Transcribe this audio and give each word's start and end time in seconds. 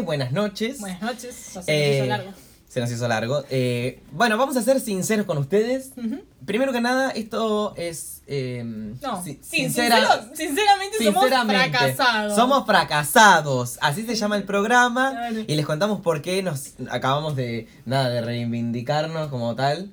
buenas 0.00 0.32
noches. 0.32 0.80
Buenas 0.80 1.02
noches, 1.02 1.34
se 1.34 1.60
Eh, 1.66 1.88
nos 1.88 1.96
hizo 1.96 2.06
largo. 2.06 2.32
Se 2.68 2.80
nos 2.80 2.90
hizo 2.90 3.06
largo. 3.06 3.44
Eh, 3.50 4.00
bueno, 4.12 4.38
vamos 4.38 4.56
a 4.56 4.62
ser 4.62 4.80
sinceros 4.80 5.26
con 5.26 5.36
ustedes. 5.36 5.90
Primero 6.46 6.72
que 6.72 6.80
nada, 6.80 7.10
esto 7.10 7.74
es. 7.76 8.22
eh, 8.26 8.62
No, 8.64 9.22
si- 9.22 9.32
sí, 9.34 9.38
sincera- 9.42 9.96
sincero- 9.98 10.36
sinceramente, 10.36 10.96
sinceramente, 10.96 11.04
somos 11.04 11.28
fracasados. 11.46 12.34
Somos 12.34 12.64
fracasados. 12.66 13.78
Así 13.82 14.06
se 14.06 14.14
llama 14.14 14.36
el 14.36 14.44
programa. 14.44 15.10
Claro. 15.10 15.40
Y 15.46 15.54
les 15.54 15.66
contamos 15.66 16.00
por 16.00 16.22
qué 16.22 16.42
nos 16.42 16.72
acabamos 16.90 17.36
de. 17.36 17.68
Nada, 17.84 18.08
de 18.08 18.22
reivindicarnos 18.22 19.28
como 19.28 19.54
tal. 19.54 19.90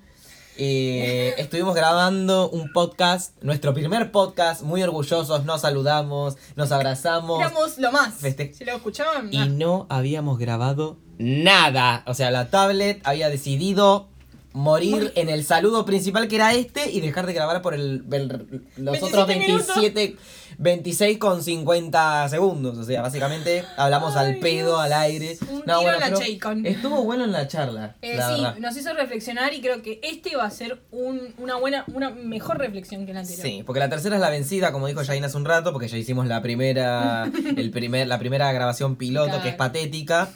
Eh, 0.62 1.36
estuvimos 1.38 1.74
grabando 1.74 2.50
un 2.50 2.72
podcast, 2.74 3.42
nuestro 3.42 3.74
primer 3.74 4.12
podcast, 4.12 4.62
muy 4.62 4.84
orgullosos, 4.84 5.46
nos 5.46 5.62
saludamos, 5.62 6.36
nos 6.58 6.72
abrazamos. 6.74 7.40
Éramos 7.40 7.78
lo 7.78 7.92
más. 7.94 8.22
Feste- 8.22 8.54
Si 8.54 8.66
lo 8.66 8.74
escuchaban, 8.76 9.34
Y 9.34 9.48
no 9.48 9.88
habíamos 9.90 10.38
grabado 10.38 10.98
nada. 11.18 12.04
O 12.08 12.14
sea, 12.14 12.30
la 12.30 12.50
tablet 12.50 13.00
había 13.06 13.30
decidido 13.30 14.10
morir 14.52 15.12
en 15.16 15.30
el 15.30 15.44
saludo 15.46 15.86
principal 15.86 16.28
que 16.28 16.36
era 16.36 16.54
este 16.54 16.90
y 16.92 17.02
dejar 17.02 17.28
de 17.28 17.34
grabar 17.34 17.62
por 17.62 17.74
el, 17.76 18.04
el- 18.12 18.62
los 18.78 18.98
otros 19.04 19.28
27 19.28 19.48
minutos. 19.48 19.76
27, 19.76 20.16
26 20.58 21.18
con 21.20 21.44
50 21.44 22.28
segundos. 22.30 22.78
O 22.78 22.84
sea, 22.84 23.02
básicamente 23.02 23.64
hablamos 23.78 24.16
al 24.16 24.38
pedo, 24.40 24.70
Dios. 24.72 24.80
al 24.82 24.94
aire. 24.94 25.38
Un 25.52 25.62
tiro 25.64 25.82
en 25.94 26.64
la. 26.64 26.70
Estuvo 26.70 27.04
bueno 27.04 27.24
en 27.26 27.32
la 27.32 27.48
charla. 27.48 27.96
Eh, 28.02 28.16
la 28.18 28.28
sí, 28.36 28.42
verdad. 28.42 28.58
nos 28.58 28.76
hizo 28.76 28.94
reflexionar 28.94 29.54
y 29.54 29.62
creo 29.62 29.82
que 29.82 30.00
este 30.04 30.36
va 30.36 30.46
a 30.46 30.52
ser 30.52 30.82
un- 30.92 31.34
una 31.38 31.56
buena, 31.56 31.86
una 31.94 32.10
mejor 32.10 32.58
reflexión 32.58 33.06
que 33.06 33.14
la 33.14 33.20
anterior. 33.22 33.46
Sí, 33.46 33.64
porque 33.66 33.80
la 33.80 33.90
tercera 33.90 34.16
es 34.16 34.22
la 34.22 34.30
vencida, 34.32 34.72
como 34.72 34.88
dijo 34.88 35.02
Jaina 35.06 35.28
hace 35.28 35.38
un 35.38 35.46
rato, 35.46 35.72
porque 35.72 35.88
ya 35.88 35.98
hicimos 35.98 36.26
la 36.28 36.42
primera, 36.42 37.32
el 37.56 37.70
primer, 37.72 38.08
la 38.08 38.18
primera 38.20 38.52
grabación 38.52 38.96
piloto, 38.96 39.42
que 39.42 39.50
es 39.50 39.56
patética. 39.56 40.30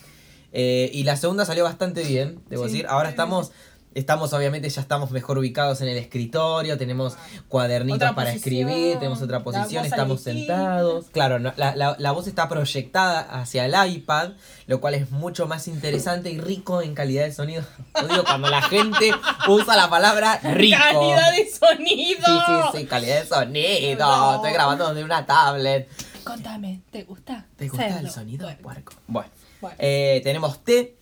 Eh, 0.55 0.91
y 0.93 1.03
la 1.03 1.17
segunda 1.17 1.45
salió 1.45 1.63
bastante 1.63 2.03
bien, 2.03 2.39
debo 2.47 2.65
Sí, 2.67 2.73
decir. 2.73 2.85
Ahora 2.87 3.09
estamos, 3.09 3.51
estamos 3.95 4.33
obviamente, 4.33 4.69
ya 4.69 4.81
estamos 4.81 5.11
mejor 5.11 5.37
ubicados 5.37 5.81
en 5.81 5.87
el 5.87 5.97
escritorio, 5.97 6.77
tenemos 6.77 7.15
cuadernitos 7.47 7.97
Otra 7.97 8.15
para 8.15 8.31
posición, 8.31 8.67
escribir, 8.69 8.97
tenemos 8.99 9.21
otra 9.21 9.43
posición, 9.43 9.85
estamos 9.85 10.21
sentados. 10.21 11.05
Claro, 11.11 11.39
no, 11.39 11.53
la, 11.57 11.75
la- 11.75 11.95
la 11.99 12.11
voz 12.11 12.27
está 12.27 12.47
proyectada 12.49 13.19
hacia 13.21 13.65
el 13.65 13.75
iPad, 13.95 14.31
lo 14.67 14.79
cual 14.81 14.93
es 14.95 15.11
mucho 15.11 15.47
más 15.47 15.67
interesante 15.67 16.29
y 16.31 16.39
rico 16.39 16.81
en 16.81 16.95
calidad 16.95 17.23
de 17.25 17.31
sonido. 17.33 17.63
Lo 18.01 18.07
digo 18.07 18.23
cuando 18.23 18.49
la 18.49 18.61
gente 18.61 19.11
usa 19.47 19.75
la 19.75 19.89
palabra 19.89 20.39
rico. 20.43 20.77
Calidad 20.79 21.31
de 21.31 21.49
sonido. 21.49 22.25
Sí, 22.25 22.31
sí, 22.71 22.77
sí, 22.79 22.85
calidad 22.85 23.21
de 23.21 23.27
sonido. 23.27 24.05
No. 24.07 24.35
Estoy 24.35 24.51
grabando 24.53 24.87
desde 24.89 25.03
una 25.03 25.25
tablet. 25.25 25.89
Contame, 26.23 26.81
¿te 26.91 27.03
gusta? 27.03 27.45
¿Te 27.57 27.67
gusta 27.67 27.99
el 27.99 28.09
sonido, 28.09 28.45
Bueno, 28.47 28.61
puerco? 28.61 28.93
Bueno, 29.07 29.29
bueno. 29.59 29.75
eh, 29.79 30.21
tenemos 30.23 30.63
té 30.63 30.95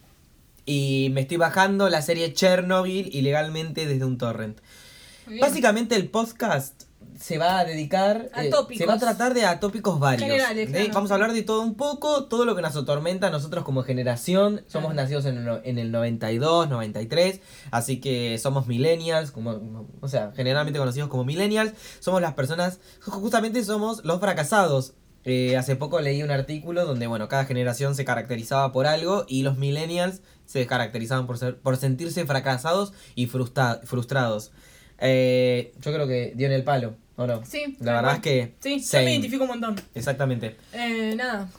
y 0.66 1.10
me 1.14 1.22
estoy 1.22 1.38
bajando 1.38 1.90
la 1.90 2.02
serie 2.02 2.34
Chernobyl 2.34 3.10
ilegalmente 3.14 3.86
desde 3.86 4.06
un 4.06 4.18
torrent. 4.18 4.60
Básicamente 5.40 5.96
el 5.96 6.10
podcast 6.10 6.84
se 7.20 7.38
va 7.38 7.60
a 7.60 7.66
dedicar, 7.66 8.30
A 8.34 8.44
eh, 8.46 8.52
se 8.76 8.86
va 8.86 8.96
a 8.96 9.00
tratar 9.00 9.34
de 9.34 9.46
atópicos 9.46 10.00
varios. 10.00 10.28
Generales. 10.28 10.92
Vamos 10.94 11.12
a 11.12 11.14
hablar 11.14 11.34
de 11.34 11.44
todo 11.44 11.62
un 11.62 11.76
poco, 11.76 12.26
todo 12.26 12.46
lo 12.46 12.56
que 12.56 12.62
nos 12.64 12.76
atormenta 12.76 13.28
a 13.28 13.30
nosotros 13.30 13.64
como 13.64 13.84
generación. 13.84 14.64
Somos 14.68 14.92
Claro. 14.92 15.04
nacidos 15.04 15.26
en 15.26 15.38
el, 15.38 15.62
en 15.64 15.78
el 15.78 15.92
92, 15.92 16.68
93, 16.70 17.42
así 17.70 18.00
que 18.00 18.38
somos 18.40 18.66
millennials, 18.68 19.30
como, 19.32 19.88
o 20.02 20.08
sea, 20.08 20.32
generalmente 20.36 20.80
conocidos 20.80 21.10
como 21.10 21.24
millennials. 21.24 21.74
Somos 22.00 22.22
las 22.22 22.34
personas, 22.34 22.80
justamente 23.02 23.64
somos 23.64 24.04
los 24.04 24.20
fracasados. 24.20 24.94
Eh, 25.24 25.56
hace 25.58 25.76
poco 25.76 26.00
leí 26.02 26.24
un 26.24 26.32
artículo 26.32 26.86
donde, 26.86 27.06
bueno, 27.08 27.28
cada 27.28 27.46
generación 27.46 27.96
se 27.96 28.06
caracterizaba 28.06 28.72
por 28.72 28.88
algo 28.88 29.26
y 29.28 29.44
los 29.44 29.58
millennials 29.58 30.22
se 30.46 30.66
caracterizaban 30.66 31.28
por, 31.28 31.38
ser, 31.38 31.58
por 31.60 31.78
sentirse 31.78 32.26
fracasados 32.26 32.94
y 33.16 33.28
frustra- 33.28 33.82
frustrados. 33.84 34.52
Eh, 35.00 35.74
yo 35.80 35.94
creo 35.94 36.08
que 36.08 36.34
dio 36.36 36.48
en 36.48 36.54
el 36.54 36.64
palo, 36.64 36.96
¿o 37.16 37.28
no? 37.28 37.46
Sí, 37.46 37.78
La 37.80 37.94
verdad 37.94 38.16
es 38.16 38.20
que... 38.22 38.56
Sí, 38.60 38.80
yo 38.80 38.86
same. 38.86 39.06
me 39.06 39.12
identifico 39.14 39.44
un 39.44 39.50
montón. 39.50 39.76
Exactamente. 39.96 40.58
Eh, 40.74 41.14
nada. 41.16 41.50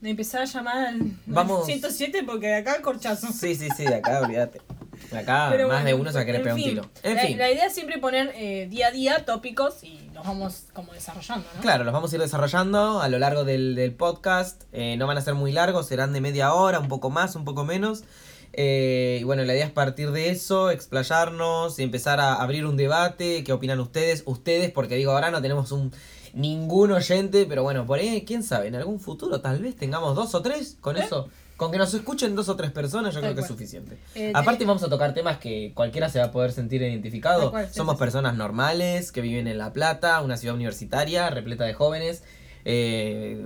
De 0.00 0.10
empezar 0.10 0.42
a 0.42 0.44
llamar 0.44 0.86
al 0.86 1.12
Vamos. 1.26 1.60
al 1.60 1.66
107 1.66 2.22
porque 2.24 2.46
de 2.46 2.54
acá 2.56 2.80
corchazo. 2.82 3.32
Sí, 3.32 3.54
sí, 3.54 3.68
sí, 3.76 3.84
de 3.84 3.96
acá, 3.96 4.20
olvídate. 4.20 4.60
Acá 5.16 5.48
Pero 5.50 5.68
más 5.68 5.84
de 5.84 5.94
uno 5.94 6.10
se 6.10 6.16
va 6.16 6.22
a 6.22 6.26
querer 6.26 6.42
pegar 6.42 6.56
un 6.56 6.62
fin. 6.62 6.70
tiro. 6.70 6.90
En 7.02 7.14
la, 7.16 7.22
fin. 7.22 7.38
la 7.38 7.50
idea 7.50 7.66
es 7.66 7.74
siempre 7.74 7.98
poner 7.98 8.32
eh, 8.34 8.66
día 8.70 8.88
a 8.88 8.90
día 8.90 9.24
tópicos 9.24 9.82
y 9.82 10.10
los 10.12 10.24
vamos 10.26 10.64
como 10.72 10.92
desarrollando, 10.92 11.46
¿no? 11.54 11.60
Claro, 11.60 11.84
los 11.84 11.92
vamos 11.92 12.12
a 12.12 12.16
ir 12.16 12.20
desarrollando 12.20 13.00
a 13.00 13.08
lo 13.08 13.18
largo 13.18 13.44
del, 13.44 13.74
del 13.74 13.92
podcast. 13.94 14.64
Eh, 14.72 14.96
no 14.96 15.06
van 15.06 15.18
a 15.18 15.20
ser 15.20 15.34
muy 15.34 15.52
largos, 15.52 15.86
serán 15.86 16.12
de 16.12 16.20
media 16.20 16.52
hora, 16.52 16.78
un 16.78 16.88
poco 16.88 17.10
más, 17.10 17.36
un 17.36 17.44
poco 17.44 17.64
menos. 17.64 18.04
Eh, 18.52 19.18
y 19.20 19.24
bueno, 19.24 19.44
la 19.44 19.54
idea 19.54 19.66
es 19.66 19.70
partir 19.70 20.10
de 20.10 20.30
eso, 20.30 20.70
explayarnos 20.70 21.78
y 21.78 21.82
empezar 21.82 22.20
a 22.20 22.34
abrir 22.34 22.66
un 22.66 22.76
debate. 22.76 23.44
¿Qué 23.44 23.52
opinan 23.52 23.80
ustedes? 23.80 24.22
Ustedes, 24.26 24.70
porque 24.70 24.96
digo, 24.96 25.12
ahora 25.12 25.30
no 25.30 25.40
tenemos 25.40 25.70
un 25.72 25.92
ningún 26.34 26.92
oyente, 26.92 27.46
pero 27.48 27.62
bueno, 27.62 27.86
por 27.86 27.98
ahí, 27.98 28.24
quién 28.26 28.42
sabe, 28.42 28.68
en 28.68 28.74
algún 28.74 29.00
futuro 29.00 29.40
tal 29.40 29.60
vez 29.60 29.76
tengamos 29.76 30.14
dos 30.14 30.34
o 30.34 30.42
tres. 30.42 30.76
Con 30.80 30.96
¿Eh? 30.96 31.04
eso, 31.04 31.28
con 31.58 31.70
que 31.70 31.76
nos 31.76 31.92
escuchen 31.92 32.34
dos 32.34 32.48
o 32.48 32.56
tres 32.56 32.70
personas, 32.70 33.12
yo 33.12 33.20
Tal 33.20 33.30
creo 33.30 33.34
que 33.34 33.40
es 33.42 33.46
suficiente. 33.48 33.98
Eh, 34.14 34.32
Aparte 34.34 34.64
vamos 34.64 34.82
a 34.84 34.88
tocar 34.88 35.12
temas 35.12 35.38
que 35.38 35.72
cualquiera 35.74 36.08
se 36.08 36.20
va 36.20 36.26
a 36.26 36.30
poder 36.30 36.52
sentir 36.52 36.80
identificado. 36.80 37.42
Tal 37.42 37.50
cual, 37.50 37.66
sí, 37.68 37.74
Somos 37.74 37.94
sí, 37.94 37.98
sí. 37.98 38.00
personas 38.04 38.34
normales 38.36 39.12
que 39.12 39.20
viven 39.20 39.46
en 39.48 39.58
La 39.58 39.72
Plata, 39.74 40.20
una 40.22 40.36
ciudad 40.38 40.54
universitaria 40.54 41.28
repleta 41.28 41.64
de 41.64 41.74
jóvenes. 41.74 42.22
eh, 42.64 43.44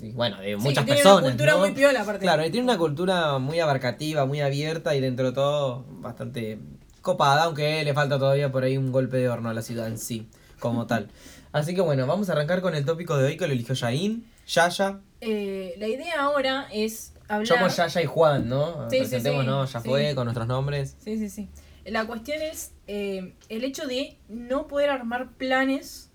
y 0.00 0.12
bueno, 0.12 0.40
de 0.40 0.50
Sí, 0.50 0.56
muchas 0.56 0.84
que 0.84 0.92
tiene 0.92 1.00
personas. 1.02 1.18
Una 1.22 1.28
cultura 1.30 1.52
¿no? 1.52 1.58
muy 1.58 1.72
piola, 1.72 2.00
aparte. 2.02 2.20
Claro, 2.24 2.44
y 2.46 2.50
tiene 2.50 2.64
una 2.64 2.78
cultura 2.78 3.38
muy 3.38 3.60
abarcativa, 3.60 4.24
muy 4.26 4.40
abierta 4.40 4.94
y 4.96 5.00
dentro 5.00 5.26
de 5.26 5.32
todo 5.32 5.84
bastante 6.00 6.58
copada, 7.02 7.44
aunque 7.44 7.84
le 7.84 7.92
falta 7.94 8.18
todavía 8.18 8.50
por 8.50 8.64
ahí 8.64 8.76
un 8.78 8.92
golpe 8.92 9.18
de 9.18 9.28
horno 9.28 9.50
a 9.50 9.54
la 9.54 9.62
ciudad 9.62 9.88
en 9.88 9.98
sí, 9.98 10.26
como 10.58 10.86
tal. 10.86 11.08
Así 11.52 11.74
que 11.74 11.82
bueno, 11.82 12.06
vamos 12.06 12.30
a 12.30 12.32
arrancar 12.32 12.62
con 12.62 12.74
el 12.74 12.84
tópico 12.86 13.16
de 13.18 13.26
hoy 13.26 13.36
que 13.36 13.46
lo 13.46 13.52
eligió 13.52 13.74
Yain, 13.74 14.26
Yaya. 14.46 15.00
Eh, 15.20 15.74
la 15.78 15.86
idea 15.88 16.22
ahora 16.22 16.66
es 16.72 17.11
hablar. 17.28 17.46
Somos 17.46 17.76
Yaya 17.76 18.02
y 18.02 18.06
Juan, 18.06 18.48
¿no? 18.48 18.90
Sí, 18.90 18.96
sí, 18.96 19.00
Presentémonos, 19.00 19.68
sí, 19.68 19.74
ya 19.74 19.80
sí. 19.80 19.88
fue, 19.88 20.14
con 20.14 20.24
nuestros 20.24 20.46
nombres. 20.46 20.96
Sí, 20.98 21.18
sí, 21.18 21.28
sí. 21.28 21.48
La 21.84 22.06
cuestión 22.06 22.40
es 22.40 22.72
eh, 22.86 23.34
el 23.48 23.64
hecho 23.64 23.86
de 23.86 24.16
no 24.28 24.68
poder 24.68 24.90
armar 24.90 25.32
planes 25.32 26.10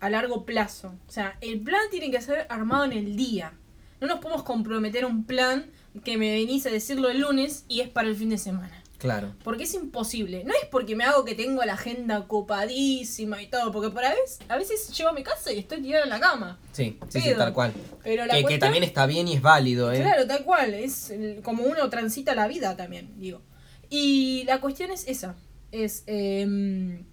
a 0.00 0.10
largo 0.10 0.44
plazo. 0.44 0.94
O 1.08 1.12
sea, 1.12 1.36
el 1.40 1.60
plan 1.60 1.80
tiene 1.90 2.10
que 2.10 2.20
ser 2.20 2.46
armado 2.48 2.84
en 2.84 2.92
el 2.92 3.16
día. 3.16 3.52
No 4.00 4.08
nos 4.08 4.18
podemos 4.18 4.42
comprometer 4.42 5.04
a 5.04 5.06
un 5.06 5.24
plan 5.24 5.70
que 6.04 6.16
me 6.16 6.32
venís 6.32 6.66
a 6.66 6.70
decirlo 6.70 7.08
el 7.10 7.20
lunes 7.20 7.64
y 7.68 7.80
es 7.80 7.88
para 7.88 8.08
el 8.08 8.16
fin 8.16 8.30
de 8.30 8.38
semana. 8.38 8.81
Claro. 9.02 9.34
Porque 9.42 9.64
es 9.64 9.74
imposible. 9.74 10.44
No 10.44 10.52
es 10.52 10.68
porque 10.70 10.94
me 10.94 11.02
hago 11.02 11.24
que 11.24 11.34
tengo 11.34 11.64
la 11.64 11.72
agenda 11.72 12.28
copadísima 12.28 13.42
y 13.42 13.48
todo. 13.48 13.72
Porque 13.72 13.90
por 13.90 14.04
a 14.04 14.10
veces, 14.10 14.38
a 14.48 14.56
veces 14.56 14.96
llego 14.96 15.10
a 15.10 15.12
mi 15.12 15.24
casa 15.24 15.50
y 15.50 15.58
estoy 15.58 15.82
tirada 15.82 16.04
en 16.04 16.10
la 16.10 16.20
cama. 16.20 16.60
Sí, 16.70 17.00
sí, 17.08 17.20
tal 17.36 17.52
cual. 17.52 17.72
Pero 18.04 18.26
la 18.26 18.34
Que, 18.34 18.44
que 18.44 18.58
también 18.58 18.84
está 18.84 19.06
bien 19.06 19.26
y 19.26 19.34
es 19.34 19.42
válido, 19.42 19.90
¿eh? 19.90 19.98
Claro, 19.98 20.24
tal 20.28 20.44
cual. 20.44 20.74
Es 20.74 21.12
como 21.42 21.64
uno 21.64 21.90
transita 21.90 22.36
la 22.36 22.46
vida 22.46 22.76
también, 22.76 23.10
digo. 23.18 23.42
Y 23.90 24.44
la 24.44 24.60
cuestión 24.60 24.92
es 24.92 25.08
esa. 25.08 25.34
Es 25.72 26.04
em, 26.06 27.04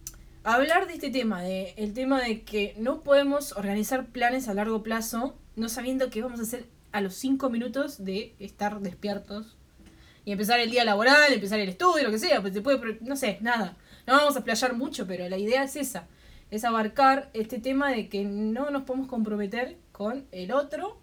hablar 0.44 0.86
de 0.86 0.94
este 0.94 1.10
tema. 1.10 1.42
De, 1.42 1.74
el 1.76 1.96
tema 1.96 2.22
de 2.22 2.44
que 2.44 2.76
no 2.78 3.02
podemos 3.02 3.54
organizar 3.54 4.06
planes 4.06 4.48
a 4.48 4.54
largo 4.54 4.84
plazo 4.84 5.40
no 5.56 5.70
sabiendo 5.70 6.12
qué 6.12 6.22
vamos 6.22 6.40
a 6.40 6.44
hacer 6.44 6.68
a 6.92 7.02
los 7.02 7.16
cinco 7.16 7.50
minutos 7.50 8.06
de 8.06 8.36
estar 8.38 8.80
despiertos. 8.80 9.58
Y 10.25 10.31
empezar 10.31 10.59
el 10.59 10.69
día 10.69 10.84
laboral, 10.85 11.31
empezar 11.34 11.59
el 11.59 11.69
estudio, 11.69 12.03
lo 12.03 12.12
que 12.12 12.19
sea. 12.19 12.41
Pues 12.41 12.53
se 12.53 12.62
puede, 12.62 12.97
no 13.02 13.16
sé, 13.16 13.38
nada. 13.41 13.75
No 14.06 14.13
vamos 14.16 14.35
a 14.35 14.40
explayar 14.40 14.74
mucho, 14.75 15.06
pero 15.07 15.28
la 15.30 15.38
idea 15.38 15.63
es 15.63 15.75
esa. 15.75 16.06
Es 16.52 16.63
abarcar 16.63 17.30
este 17.34 17.59
tema 17.59 17.90
de 17.91 18.09
que 18.09 18.24
no 18.25 18.69
nos 18.72 18.84
podemos 18.84 19.08
comprometer 19.08 19.78
con 19.91 20.25
el 20.31 20.52
otro, 20.52 20.97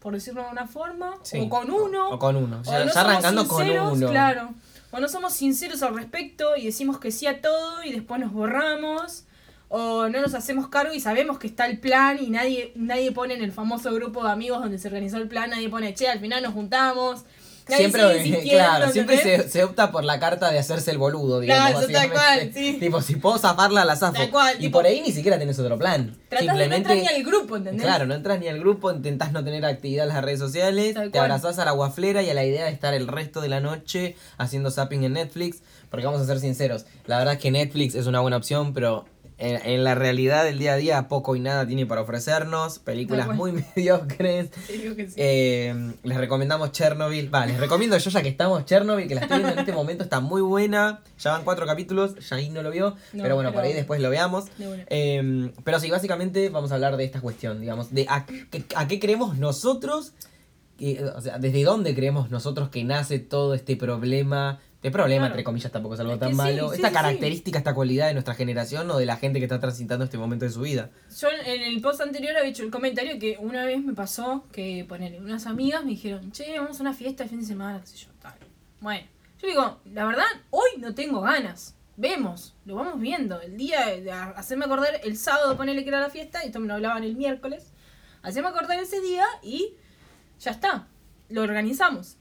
por 0.00 0.14
decirlo 0.14 0.42
de 0.44 0.50
una 0.50 0.66
forma, 0.66 1.16
Sí. 1.22 1.40
o 1.40 1.48
con 1.48 1.70
uno. 1.70 2.08
O 2.10 2.18
con 2.18 2.36
uno. 2.36 2.60
o 2.60 2.70
Ya, 2.70 2.84
no 2.84 2.92
ya 2.92 3.00
arrancando 3.00 3.46
con 3.46 3.58
sinceros, 3.58 3.92
uno. 3.92 4.10
Claro. 4.10 4.50
O 4.90 5.00
no 5.00 5.08
somos 5.08 5.34
sinceros 5.34 5.82
al 5.82 5.94
respecto 5.94 6.56
y 6.56 6.64
decimos 6.66 6.98
que 6.98 7.10
sí 7.10 7.26
a 7.26 7.40
todo 7.42 7.82
y 7.84 7.92
después 7.92 8.20
nos 8.20 8.32
borramos. 8.32 9.24
O 9.70 10.08
no 10.08 10.22
nos 10.22 10.32
hacemos 10.32 10.68
cargo 10.68 10.94
y 10.94 11.00
sabemos 11.00 11.38
que 11.38 11.46
está 11.46 11.66
el 11.66 11.78
plan 11.78 12.16
y 12.18 12.30
nadie, 12.30 12.72
nadie 12.74 13.12
pone 13.12 13.34
en 13.34 13.44
el 13.44 13.52
famoso 13.52 13.92
grupo 13.92 14.24
de 14.24 14.30
amigos 14.30 14.62
donde 14.62 14.78
se 14.78 14.88
organizó 14.88 15.18
el 15.18 15.28
plan, 15.28 15.50
nadie 15.50 15.68
pone, 15.68 15.92
che, 15.92 16.08
al 16.08 16.20
final 16.20 16.42
nos 16.42 16.54
juntamos. 16.54 17.26
Siempre, 17.68 18.40
claro, 18.50 18.90
siempre 18.90 19.18
se, 19.18 19.48
se 19.48 19.62
opta 19.64 19.92
por 19.92 20.04
la 20.04 20.18
carta 20.18 20.50
de 20.50 20.58
hacerse 20.58 20.90
el 20.90 20.98
boludo, 20.98 21.40
digamos. 21.40 21.84
Claro, 21.84 21.86
tal 21.92 22.10
cual, 22.10 22.50
sí. 22.54 22.76
Tipo, 22.80 23.00
si 23.02 23.16
puedo 23.16 23.38
zafarla, 23.38 23.84
la 23.84 23.94
zafo. 23.96 24.14
Tal 24.14 24.30
cual, 24.30 24.56
y 24.58 24.62
tipo- 24.66 24.78
por 24.78 24.86
ahí 24.86 25.00
ni 25.00 25.12
siquiera 25.12 25.38
tenés 25.38 25.58
otro 25.58 25.78
plan. 25.78 26.16
Tratás 26.28 26.40
de 26.40 26.46
no 26.46 26.52
Simplemente. 26.58 26.76
entrar 26.92 26.96
ni 26.98 27.06
al 27.18 27.22
grupo, 27.24 27.56
¿entendés? 27.56 27.82
Claro, 27.84 28.06
no 28.06 28.14
entras 28.14 28.40
ni 28.40 28.48
al 28.48 28.58
grupo, 28.58 28.90
intentás 28.90 29.32
no 29.32 29.44
tener 29.44 29.64
actividad 29.64 30.08
en 30.08 30.14
las 30.14 30.24
redes 30.24 30.38
sociales, 30.38 30.94
Tal 30.94 31.04
te 31.10 31.18
cual. 31.18 31.30
abrazás 31.30 31.58
a 31.58 31.64
la 31.64 31.72
guaflera 31.72 32.22
y 32.22 32.30
a 32.30 32.34
la 32.34 32.44
idea 32.44 32.64
de 32.64 32.70
estar 32.72 32.94
el 32.94 33.06
resto 33.06 33.40
de 33.40 33.48
la 33.48 33.60
noche 33.60 34.16
haciendo 34.38 34.70
zapping 34.70 35.04
en 35.04 35.12
Netflix. 35.14 35.58
Porque 35.90 36.04
vamos 36.04 36.20
a 36.20 36.26
ser 36.26 36.38
sinceros, 36.38 36.84
la 37.06 37.16
verdad 37.18 37.34
es 37.34 37.40
que 37.40 37.50
Netflix 37.50 37.94
es 37.94 38.06
una 38.06 38.20
buena 38.20 38.36
opción, 38.36 38.74
pero 38.74 39.06
en, 39.38 39.64
en 39.64 39.84
la 39.84 39.94
realidad 39.94 40.44
del 40.44 40.58
día 40.58 40.72
a 40.72 40.76
día 40.76 41.08
poco 41.08 41.36
y 41.36 41.40
nada 41.40 41.66
tiene 41.66 41.86
para 41.86 42.00
ofrecernos, 42.00 42.78
películas 42.80 43.28
muy 43.34 43.52
mediocres. 43.76 44.50
Digo 44.68 44.96
que 44.96 45.06
sí. 45.08 45.14
Eh, 45.16 45.92
les 46.02 46.16
recomiendamos 46.18 46.72
Chernobyl. 46.72 47.32
Va, 47.32 47.46
les 47.46 47.58
recomiendo 47.58 47.96
yo 47.96 48.10
ya 48.10 48.20
que 48.22 48.28
estamos 48.28 48.64
Chernobyl, 48.64 49.06
que 49.08 49.14
la 49.14 49.20
estoy 49.22 49.38
viendo 49.38 49.52
en 49.54 49.58
este 49.60 49.72
momento, 49.72 50.02
está 50.04 50.20
muy 50.20 50.42
buena. 50.42 51.00
Ya 51.20 51.32
van 51.32 51.44
cuatro 51.44 51.66
capítulos, 51.66 52.16
Yain 52.28 52.52
no 52.52 52.62
lo 52.62 52.70
vio, 52.70 52.96
No, 53.12 53.22
pero 53.22 53.34
bueno, 53.36 53.52
por 53.52 53.62
ahí 53.62 53.72
después 53.72 54.00
lo 54.00 54.10
veamos. 54.10 54.46
Eh, 54.88 55.52
pero 55.64 55.80
sí, 55.80 55.90
básicamente 55.90 56.48
vamos 56.50 56.72
a 56.72 56.74
hablar 56.74 56.96
de 56.96 57.04
esta 57.04 57.20
cuestión, 57.20 57.60
digamos, 57.60 57.92
de 57.94 58.06
a, 58.08 58.26
qué- 58.26 58.64
a 58.74 58.88
qué 58.88 58.98
creemos 59.00 59.38
nosotros, 59.38 60.12
que, 60.78 61.02
o 61.04 61.20
sea, 61.20 61.38
desde 61.38 61.64
dónde 61.64 61.94
creemos 61.94 62.30
nosotros 62.30 62.68
que 62.68 62.84
nace 62.84 63.18
todo 63.18 63.54
este 63.54 63.76
problema. 63.76 64.60
De 64.82 64.92
problema, 64.92 65.22
Claro. 65.22 65.34
entre 65.34 65.44
comillas, 65.44 65.72
tampoco 65.72 65.94
es 65.94 66.00
algo 66.00 66.12
Es 66.12 66.20
tan 66.20 66.28
sí, 66.30 66.34
malo. 66.36 66.68
sí, 66.68 66.76
esta 66.76 66.88
sí, 66.88 66.94
característica, 66.94 67.58
esta 67.58 67.74
cualidad 67.74 68.06
de 68.06 68.12
nuestra 68.12 68.34
generación 68.34 68.88
o 68.92 68.96
de 68.98 69.06
la 69.06 69.16
gente 69.16 69.40
que 69.40 69.46
está 69.46 69.58
transitando 69.58 70.04
este 70.04 70.18
momento 70.18 70.44
de 70.44 70.52
su 70.52 70.60
vida. 70.60 70.90
Yo 71.18 71.28
en 71.30 71.62
el 71.62 71.80
post 71.80 72.00
anterior 72.00 72.36
había 72.36 72.50
hecho 72.50 72.62
el 72.62 72.70
comentario 72.70 73.18
que 73.18 73.36
una 73.40 73.64
vez 73.64 73.82
me 73.84 73.94
pasó 73.94 74.44
que 74.52 74.84
poner 74.88 75.20
unas 75.20 75.46
amigas 75.46 75.82
me 75.84 75.90
dijeron, 75.90 76.30
che, 76.30 76.58
vamos 76.60 76.78
a 76.78 76.82
una 76.82 76.94
fiesta 76.94 77.24
el 77.24 77.28
fin 77.30 77.40
de 77.40 77.46
semana, 77.46 77.80
qué 77.80 77.86
sé 77.88 77.96
yo, 77.96 78.08
tal. 78.22 78.34
Bueno, 78.80 79.04
yo 79.42 79.48
digo, 79.48 79.80
la 79.92 80.04
verdad, 80.04 80.26
hoy 80.50 80.70
no 80.78 80.94
tengo 80.94 81.22
ganas. 81.22 81.74
Vemos, 81.96 82.54
lo 82.64 82.76
vamos 82.76 83.00
viendo. 83.00 83.40
El 83.40 83.56
día, 83.56 83.84
de 83.86 84.12
hacerme 84.12 84.66
acordar, 84.66 85.00
el 85.02 85.16
sábado 85.16 85.56
ponerle 85.56 85.82
que 85.82 85.88
era 85.88 85.98
la 85.98 86.10
fiesta, 86.10 86.44
y 86.44 86.46
esto 86.46 86.60
me 86.60 86.68
lo 86.68 86.74
hablaban 86.74 87.02
el 87.02 87.16
miércoles. 87.16 87.72
Hacerme 88.22 88.50
acordar 88.50 88.78
ese 88.78 89.00
día 89.00 89.24
y 89.42 89.72
ya 90.38 90.52
está, 90.52 90.86
lo 91.30 91.42
organizamos. 91.42 92.17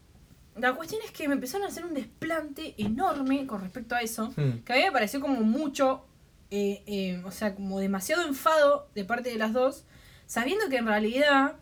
La 0.59 0.73
cuestión 0.73 1.01
es 1.05 1.11
que 1.11 1.27
me 1.27 1.35
empezaron 1.35 1.65
a 1.65 1.69
hacer 1.69 1.85
un 1.85 1.93
desplante 1.93 2.73
enorme 2.77 3.45
con 3.45 3.61
respecto 3.61 3.95
a 3.95 4.01
eso 4.01 4.33
Hmm. 4.35 4.63
que 4.65 4.73
a 4.73 4.75
mí 4.75 4.81
me 4.83 4.91
pareció 4.91 5.19
como 5.21 5.41
mucho, 5.41 6.03
eh, 6.51 6.83
eh, 6.87 7.21
o 7.25 7.31
sea, 7.31 7.53
como 7.55 7.79
demasiado 7.79 8.25
enfado 8.27 8.87
de 8.95 9.03
parte 9.05 9.29
de 9.29 9.37
las 9.37 9.53
dos, 9.53 9.83
sabiendo 10.25 10.69
que 10.69 10.77
en 10.77 10.87
realidad, 10.87 11.55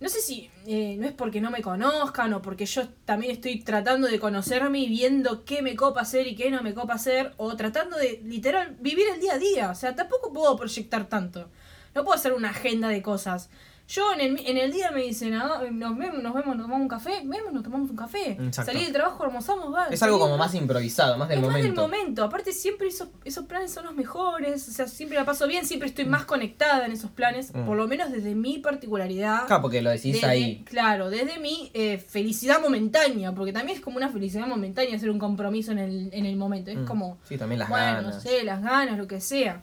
no 0.00 0.08
sé 0.08 0.20
si 0.20 0.50
eh, 0.66 0.96
no 0.98 1.06
es 1.06 1.12
porque 1.12 1.40
no 1.40 1.50
me 1.50 1.60
conozcan 1.62 2.32
o 2.32 2.40
porque 2.42 2.64
yo 2.66 2.88
también 3.04 3.32
estoy 3.32 3.60
tratando 3.60 4.08
de 4.08 4.18
conocerme 4.18 4.78
y 4.78 4.88
viendo 4.88 5.44
qué 5.44 5.60
me 5.62 5.76
copa 5.76 6.00
hacer 6.00 6.26
y 6.26 6.34
qué 6.36 6.50
no 6.50 6.62
me 6.62 6.74
copa 6.74 6.94
hacer, 6.94 7.34
o 7.36 7.54
tratando 7.56 7.96
de 7.96 8.20
literal 8.24 8.76
vivir 8.80 9.06
el 9.12 9.20
día 9.20 9.34
a 9.34 9.38
día, 9.38 9.70
o 9.70 9.74
sea, 9.74 9.94
tampoco 9.94 10.32
puedo 10.32 10.56
proyectar 10.56 11.08
tanto, 11.08 11.48
no 11.94 12.04
puedo 12.04 12.14
hacer 12.14 12.32
una 12.32 12.50
agenda 12.50 12.88
de 12.88 13.02
cosas. 13.02 13.50
Yo 13.92 14.12
en 14.14 14.20
el, 14.20 14.46
en 14.46 14.56
el 14.56 14.70
día 14.70 14.92
me 14.92 15.02
dicen, 15.02 15.34
ah, 15.34 15.62
nos 15.72 15.98
vemos, 15.98 16.22
nos 16.22 16.32
vemos, 16.32 16.54
nos 16.56 16.64
tomamos 16.66 16.82
un 16.82 16.86
café, 16.88 17.22
vemos, 17.24 17.52
nos 17.52 17.64
tomamos 17.64 17.90
un 17.90 17.96
café. 17.96 18.30
Exacto. 18.40 18.70
Salí 18.70 18.84
del 18.84 18.92
trabajo, 18.92 19.24
almorzamos, 19.24 19.74
va. 19.74 19.86
Es 19.88 20.00
algo 20.04 20.20
como 20.20 20.38
más 20.38 20.54
improvisado, 20.54 21.18
más 21.18 21.28
del 21.28 21.38
es 21.38 21.44
más 21.44 21.52
momento. 21.56 21.82
del 21.82 21.90
momento. 21.90 22.22
Aparte, 22.22 22.52
siempre 22.52 22.86
esos, 22.86 23.08
esos 23.24 23.46
planes 23.46 23.72
son 23.72 23.86
los 23.86 23.96
mejores. 23.96 24.68
O 24.68 24.70
sea, 24.70 24.86
siempre 24.86 25.18
la 25.18 25.24
paso 25.24 25.48
bien, 25.48 25.66
siempre 25.66 25.88
estoy 25.88 26.04
más 26.04 26.24
conectada 26.24 26.86
en 26.86 26.92
esos 26.92 27.10
planes. 27.10 27.52
Mm. 27.52 27.64
Por 27.66 27.76
lo 27.76 27.88
menos 27.88 28.12
desde 28.12 28.36
mi 28.36 28.58
particularidad. 28.58 29.46
Claro, 29.48 29.62
porque 29.62 29.82
lo 29.82 29.90
decís 29.90 30.12
desde- 30.14 30.26
ahí. 30.28 30.62
Claro, 30.66 31.10
desde 31.10 31.40
mi 31.40 31.72
eh, 31.74 31.98
felicidad 31.98 32.60
momentánea. 32.62 33.34
Porque 33.34 33.52
también 33.52 33.76
es 33.76 33.82
como 33.82 33.96
una 33.96 34.08
felicidad 34.08 34.46
momentánea 34.46 34.94
hacer 34.94 35.10
un 35.10 35.18
compromiso 35.18 35.72
en 35.72 35.78
el, 35.80 36.10
en 36.12 36.26
el 36.26 36.36
momento. 36.36 36.70
Es 36.70 36.78
Mm. 36.78 36.84
como, 36.84 37.18
Sí, 37.28 37.36
también 37.36 37.58
las 37.58 37.68
bueno, 37.68 37.84
ganas. 37.86 38.14
no 38.14 38.20
sé, 38.20 38.44
las 38.44 38.62
ganas, 38.62 38.96
lo 38.98 39.08
que 39.08 39.20
sea. 39.20 39.62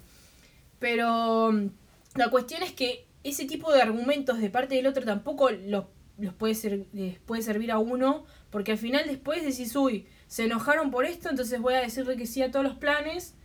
Pero 0.79 1.51
mm, 1.53 1.67
la 2.15 2.29
cuestión 2.29 2.61
es 2.63 2.73
que 2.73 3.06
ese 3.29 3.45
tipo 3.45 3.71
de 3.71 3.81
argumentos 3.81 4.39
de 4.39 4.49
parte 4.49 4.75
del 4.75 4.87
otro 4.87 5.03
tampoco 5.03 5.49
los, 5.51 5.85
los 6.17 6.33
puede 6.33 6.55
ser, 6.55 6.85
les 6.93 7.19
puede 7.19 7.41
servir 7.41 7.71
a 7.71 7.77
uno, 7.77 8.25
porque 8.49 8.73
al 8.73 8.77
final 8.77 9.03
después 9.07 9.43
decís, 9.43 9.75
uy, 9.75 10.07
se 10.27 10.45
enojaron 10.45 10.91
por 10.91 11.05
esto, 11.05 11.29
entonces 11.29 11.59
voy 11.59 11.75
a 11.75 11.81
decirle 11.81 12.17
que 12.17 12.25
sí 12.25 12.41
a 12.41 12.51
todos 12.51 12.65
los 12.65 12.75
planes, 12.75 13.35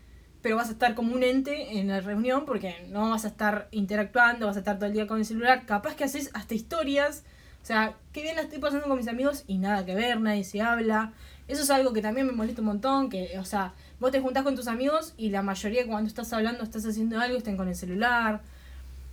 pero 0.41 0.57
vas 0.57 0.69
a 0.69 0.73
estar 0.73 0.95
como 0.95 1.15
un 1.15 1.23
ente 1.23 1.79
en 1.79 1.89
la 1.89 2.01
reunión 2.01 2.45
porque 2.45 2.87
no 2.89 3.11
vas 3.11 3.25
a 3.25 3.29
estar 3.29 3.69
interactuando, 3.71 4.47
vas 4.47 4.57
a 4.57 4.61
estar 4.61 4.77
todo 4.77 4.87
el 4.87 4.93
día 4.93 5.07
con 5.07 5.19
el 5.19 5.25
celular, 5.25 5.67
capaz 5.67 5.95
que 5.95 6.05
haces 6.05 6.31
hasta 6.35 6.55
historias, 6.55 7.25
o 7.63 7.65
sea, 7.65 7.97
qué 8.13 8.23
bien 8.23 8.35
la 8.35 8.43
estoy 8.43 8.59
pasando 8.59 8.89
con 8.89 8.97
mis 8.97 9.07
amigos 9.07 9.45
y 9.47 9.59
nada 9.59 9.87
que 9.87 9.95
ver, 9.95 10.21
nadie 10.21 10.43
se 10.43 10.61
habla. 10.61 11.13
Eso 11.47 11.63
es 11.63 11.71
algo 11.71 11.93
que 11.93 12.03
también 12.03 12.27
me 12.27 12.33
molesta 12.33 12.61
un 12.61 12.67
montón, 12.67 13.09
que, 13.09 13.39
o 13.39 13.45
sea, 13.45 13.75
vos 14.01 14.11
te 14.11 14.21
juntás 14.21 14.43
con 14.43 14.57
tus 14.57 14.67
amigos 14.67 15.15
y 15.17 15.31
la 15.31 15.43
mayoría 15.43 15.87
cuando 15.87 16.09
estás 16.09 16.33
hablando, 16.33 16.65
estás 16.65 16.85
haciendo 16.87 17.21
algo, 17.21 17.39
están 17.39 17.57
con 17.57 17.69
el 17.69 17.77
celular. 17.77 18.43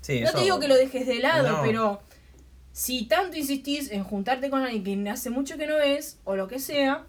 Sí, 0.02 0.22
No 0.22 0.32
te 0.32 0.42
digo 0.42 0.60
que 0.60 0.68
lo 0.68 0.76
dejes 0.76 1.06
de 1.08 1.20
lado, 1.20 1.58
No. 1.58 1.62
pero 1.64 2.02
si 2.72 3.06
tanto 3.06 3.38
insistís 3.38 3.92
en 3.92 4.04
juntarte 4.04 4.50
con 4.50 4.62
alguien 4.62 5.04
que 5.04 5.10
hace 5.10 5.30
mucho 5.30 5.58
que 5.58 5.68
no 5.68 5.76
ves, 5.76 6.20
o 6.24 6.36
lo 6.36 6.48
que 6.48 6.60
sea, 6.60 7.06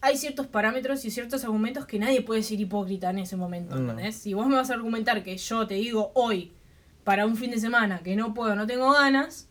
hay 0.00 0.16
ciertos 0.16 0.46
parámetros 0.46 1.04
y 1.04 1.10
ciertos 1.10 1.44
argumentos 1.44 1.86
que 1.86 1.98
nadie 1.98 2.22
puede 2.22 2.42
ser 2.42 2.58
hipócrita 2.60 3.10
en 3.10 3.18
ese 3.20 3.36
momento. 3.36 3.76
No. 3.76 3.90
¿entendés? 3.90 4.16
Si 4.16 4.34
vos 4.34 4.46
me 4.46 4.56
vas 4.56 4.70
a 4.70 4.74
argumentar 4.74 5.22
que 5.22 5.36
yo 5.36 5.66
te 5.66 5.74
digo 5.74 6.10
hoy, 6.14 6.52
para 7.04 7.26
un 7.26 7.36
fin 7.36 7.50
de 7.50 7.58
semana, 7.60 8.00
que 8.02 8.16
no 8.16 8.34
puedo, 8.34 8.54
no 8.56 8.66
tengo 8.66 8.92
ganas, 8.92 9.48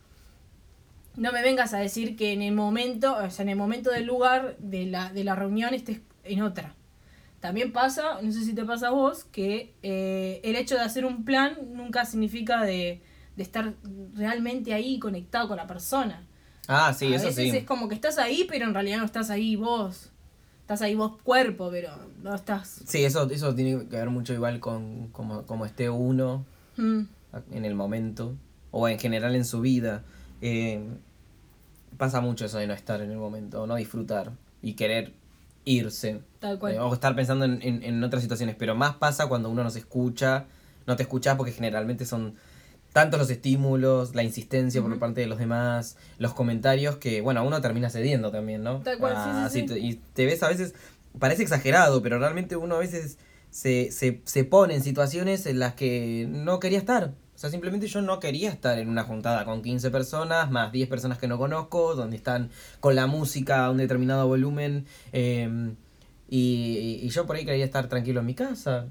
no 1.16 1.32
me 1.32 1.42
vengas 1.42 1.74
a 1.74 1.80
decir 1.80 2.16
que 2.16 2.34
en 2.34 2.42
el 2.42 2.54
momento, 2.54 3.16
o 3.16 3.30
sea, 3.30 3.44
en 3.44 3.50
el 3.50 3.56
momento 3.58 3.92
del 3.92 4.06
lugar 4.06 4.56
de 4.60 4.86
la, 4.86 5.12
de 5.12 5.24
la 5.24 5.36
reunión 5.36 5.74
estés 5.74 6.02
en 6.24 6.42
otra. 6.42 6.76
También 7.40 7.72
pasa, 7.72 8.22
no 8.22 8.32
sé 8.32 8.44
si 8.44 8.54
te 8.54 8.66
pasa 8.66 8.88
a 8.88 8.92
vos, 8.92 9.24
que 9.26 9.74
eh, 9.82 10.42
el 10.44 10.56
hecho 10.56 10.76
de 10.76 10.82
hacer 10.82 11.06
un 11.06 11.24
plan 11.24 11.58
nunca 11.74 12.06
significa 12.06 12.64
de, 12.64 13.02
de 13.36 13.44
estar 13.44 13.74
realmente 14.14 14.74
ahí 14.74 15.00
conectado 15.00 15.48
con 15.48 15.58
la 15.58 15.68
persona. 15.68 16.26
Ah, 16.68 16.94
sí, 16.94 17.12
a 17.12 17.16
eso 17.16 17.28
veces 17.28 17.52
sí. 17.52 17.58
es 17.58 17.64
como 17.64 17.88
que 17.88 17.96
estás 17.96 18.18
ahí, 18.18 18.46
pero 18.50 18.66
en 18.66 18.74
realidad 18.74 19.00
no 19.00 19.06
estás 19.06 19.30
ahí 19.30 19.56
vos. 19.56 20.12
Estás 20.62 20.82
ahí 20.82 20.96
vos 20.96 21.18
cuerpo, 21.24 21.70
pero 21.72 21.90
no 22.22 22.36
estás... 22.36 22.84
Sí, 22.86 23.04
eso, 23.04 23.28
eso 23.30 23.56
tiene 23.56 23.88
que 23.88 23.96
ver 23.96 24.10
mucho 24.10 24.34
igual 24.34 24.60
con 24.60 25.08
cómo, 25.08 25.46
cómo 25.46 25.66
esté 25.66 25.90
uno 25.90 26.46
Mm, 26.80 27.02
en 27.52 27.66
el 27.66 27.76
momento 27.76 28.36
o 28.72 28.88
en 28.88 28.98
general 29.00 29.36
en 29.36 29.46
su 29.46 29.60
vida. 29.62 30.04
Eh, 30.42 30.82
pasa 31.98 32.22
mucho 32.22 32.46
eso 32.46 32.58
de 32.58 32.68
no 32.68 32.74
estar 32.74 33.02
en 33.02 33.12
el 33.12 33.18
momento, 33.18 33.68
no 33.68 33.76
disfrutar 33.76 34.32
y 34.62 34.74
querer 34.74 35.14
irse. 35.72 36.22
tal 36.40 36.58
cual. 36.60 36.74
Eh, 36.74 36.80
o 36.80 36.94
estar 36.94 37.16
pensando 37.16 37.46
en, 37.46 37.62
en- 37.62 37.84
en 37.84 38.04
otras 38.04 38.22
situaciones, 38.22 38.56
pero 38.58 38.76
más 38.76 38.96
pasa 38.96 39.28
cuando 39.28 39.50
uno 39.50 39.64
no 39.64 39.70
se 39.70 39.80
escucha, 39.80 40.46
no 40.88 40.96
te 40.96 41.04
escuchas 41.04 41.36
porque 41.36 41.52
generalmente 41.52 42.06
son 42.06 42.36
tantos 42.94 43.20
los 43.20 43.30
estímulos, 43.30 44.16
la 44.16 44.24
insistencia 44.24 44.82
por 44.82 44.98
parte 44.98 45.22
de 45.22 45.28
los 45.28 45.38
demás, 45.38 45.96
los 46.18 46.34
comentarios 46.34 46.98
que, 46.98 47.22
bueno, 47.22 47.44
uno 47.46 47.62
termina 47.62 47.90
cediendo 47.90 48.32
también, 48.32 48.64
¿no? 48.64 48.80
Tal 48.80 48.98
cual, 48.98 49.16
sí, 49.16 49.30
sí, 49.30 49.30
Ah, 49.36 49.50
sí. 49.52 49.66
te- 49.66 49.80
y 49.80 49.96
te 50.14 50.26
ves 50.26 50.42
a 50.42 50.48
veces, 50.48 50.74
parece 51.20 51.44
exagerado, 51.44 52.02
pero 52.02 52.18
realmente 52.18 52.56
uno 52.56 52.76
a 52.76 52.80
veces 52.80 53.20
se, 53.52 53.92
se, 53.92 54.22
se 54.26 54.44
pone 54.44 54.74
en 54.76 54.82
situaciones 54.84 55.46
en 55.46 55.60
las 55.60 55.74
que 55.76 56.26
no 56.30 56.60
quería 56.60 56.80
estar. 56.80 57.14
O 57.40 57.42
sea, 57.42 57.50
simplemente 57.50 57.88
yo 57.88 58.02
no 58.02 58.20
quería 58.20 58.50
estar 58.50 58.78
en 58.80 58.90
una 58.90 59.04
juntada 59.04 59.46
con 59.46 59.62
15 59.62 59.92
personas, 59.92 60.52
más 60.52 60.74
10 60.74 60.90
personas 60.90 61.20
que 61.20 61.28
no 61.30 61.38
conozco, 61.38 61.96
donde 61.96 62.18
están 62.18 62.50
con 62.82 62.96
la 62.96 63.08
música 63.08 63.64
a 63.64 63.72
un 63.72 63.78
determinado 63.78 64.28
volumen. 64.28 64.86
eh, 65.14 65.74
y, 66.28 67.00
y 67.02 67.08
yo 67.08 67.26
por 67.26 67.38
ahí 67.38 67.46
quería 67.46 67.64
estar 67.64 67.88
tranquilo 67.88 68.20
en 68.20 68.26
mi 68.26 68.36
casa. 68.36 68.88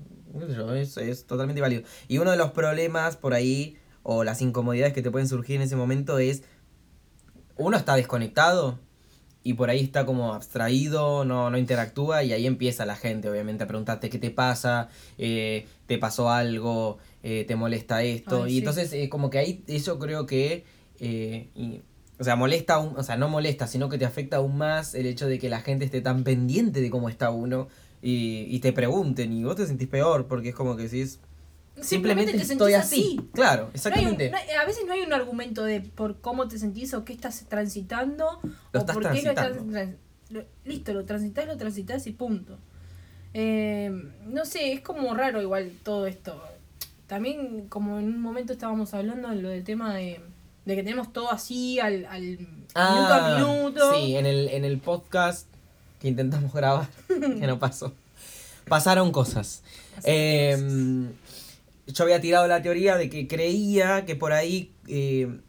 Es, 0.74 0.96
es 0.96 1.26
totalmente 1.26 1.60
válido. 1.60 1.82
Y 2.08 2.16
uno 2.16 2.30
de 2.30 2.38
los 2.38 2.52
problemas 2.52 3.18
por 3.18 3.34
ahí, 3.34 3.76
o 4.02 4.24
las 4.24 4.40
incomodidades 4.40 4.94
que 4.94 5.02
te 5.02 5.10
pueden 5.10 5.28
surgir 5.28 5.56
en 5.56 5.62
ese 5.62 5.76
momento 5.76 6.18
es, 6.18 6.42
uno 7.58 7.76
está 7.76 7.96
desconectado 7.96 8.78
y 9.42 9.54
por 9.54 9.70
ahí 9.70 9.80
está 9.80 10.04
como 10.04 10.34
abstraído, 10.34 11.24
no, 11.24 11.50
no 11.50 11.58
interactúa 11.58 12.22
y 12.22 12.32
ahí 12.32 12.46
empieza 12.46 12.84
la 12.84 12.96
gente 12.96 13.30
obviamente 13.30 13.64
a 13.64 13.66
preguntarte 13.66 14.10
qué 14.10 14.18
te 14.18 14.30
pasa, 14.30 14.88
eh, 15.16 15.66
te 15.86 15.96
pasó 15.96 16.30
algo, 16.30 16.98
eh, 17.22 17.44
te 17.46 17.56
molesta 17.56 18.02
esto. 18.02 18.44
Ay, 18.44 18.50
y 18.50 18.52
sí. 18.54 18.58
entonces 18.58 18.92
eh, 18.92 19.08
como 19.08 19.30
que 19.30 19.38
ahí 19.38 19.64
eso 19.66 19.98
creo 19.98 20.26
que... 20.26 20.64
eh, 21.00 21.48
y- 21.54 21.80
o 22.20 22.24
sea, 22.24 22.34
molesta 22.34 22.74
aún, 22.74 22.94
o 22.96 23.02
sea, 23.04 23.16
no 23.16 23.28
molesta, 23.28 23.68
sino 23.68 23.88
que 23.88 23.96
te 23.96 24.04
afecta 24.04 24.38
aún 24.38 24.58
más 24.58 24.96
el 24.96 25.06
hecho 25.06 25.28
de 25.28 25.38
que 25.38 25.48
la 25.48 25.60
gente 25.60 25.84
esté 25.84 26.00
tan 26.00 26.24
pendiente 26.24 26.80
de 26.80 26.90
cómo 26.90 27.08
está 27.08 27.30
uno 27.30 27.68
y, 28.02 28.44
y 28.48 28.58
te 28.58 28.72
pregunten 28.72 29.32
y 29.32 29.44
vos 29.44 29.54
te 29.54 29.66
sentís 29.68 29.86
peor 29.86 30.26
porque 30.26 30.48
es 30.48 30.54
como 30.56 30.76
que 30.76 30.82
decís, 30.88 31.20
simplemente, 31.80 32.32
te 32.32 32.42
estoy 32.42 32.72
así. 32.74 33.20
Claro, 33.32 33.62
No 33.62 33.68
hay 33.68 33.70
un- 33.70 33.74
exactamente. 33.76 34.30
no 34.30 34.36
hay- 34.36 34.50
a 34.50 34.64
veces 34.66 34.82
no 34.84 34.94
hay 34.94 35.02
un 35.02 35.12
argumento 35.12 35.62
de 35.62 35.80
por 35.80 36.20
cómo 36.20 36.48
te 36.48 36.58
sentís 36.58 36.92
o 36.92 37.04
qué 37.04 37.12
estás 37.12 37.44
transitando 37.48 38.40
Lo 38.42 38.50
o 38.72 38.78
estás 38.80 38.96
por 38.96 39.12
qué 39.12 39.22
lo 39.22 39.28
estás 39.30 39.52
lo- 40.30 40.44
listo, 40.64 40.92
lo 40.92 41.04
transitas, 41.04 41.46
lo 41.46 41.56
transitas 41.56 42.04
y 42.08 42.12
punto. 42.14 42.58
Eh, 43.32 43.92
no 44.26 44.44
sé, 44.44 44.72
es 44.72 44.80
como 44.80 45.14
raro 45.14 45.40
igual 45.40 45.70
todo 45.84 46.08
esto. 46.08 46.42
También 47.08 47.66
como 47.68 47.98
en 47.98 48.04
un 48.04 48.20
momento 48.22 48.52
estábamos 48.52 48.94
hablando 48.94 49.28
de 49.30 49.36
lo 49.36 49.48
del 49.48 49.64
tema 49.64 49.94
de, 49.94 50.20
de 50.64 50.76
que 50.76 50.82
tenemos 50.82 51.12
todo 51.12 51.32
así 51.32 51.80
al, 51.80 52.06
al 52.06 52.22
minuto 52.22 52.54
a 52.74 53.38
minuto. 53.38 53.90
Ah, 53.90 53.96
Sí, 53.96 54.14
en 54.14 54.26
el, 54.26 54.48
en 54.48 54.64
el 54.64 54.78
podcast 54.78 55.46
que 56.00 56.08
intentamos 56.08 56.52
grabar, 56.52 56.88
que 57.08 57.46
no 57.46 57.58
pasó. 57.58 57.92
Pasaron 58.68 59.10
cosas. 59.10 59.62
Eh, 60.04 61.08
yo 61.86 62.04
había 62.04 62.20
tirado 62.20 62.46
la 62.46 62.60
teoría 62.62 62.96
de 62.96 63.08
que 63.08 63.26
creía 63.26 64.04
que 64.04 64.14
por 64.14 64.32
ahí 64.32 64.70
eh, 64.86 65.40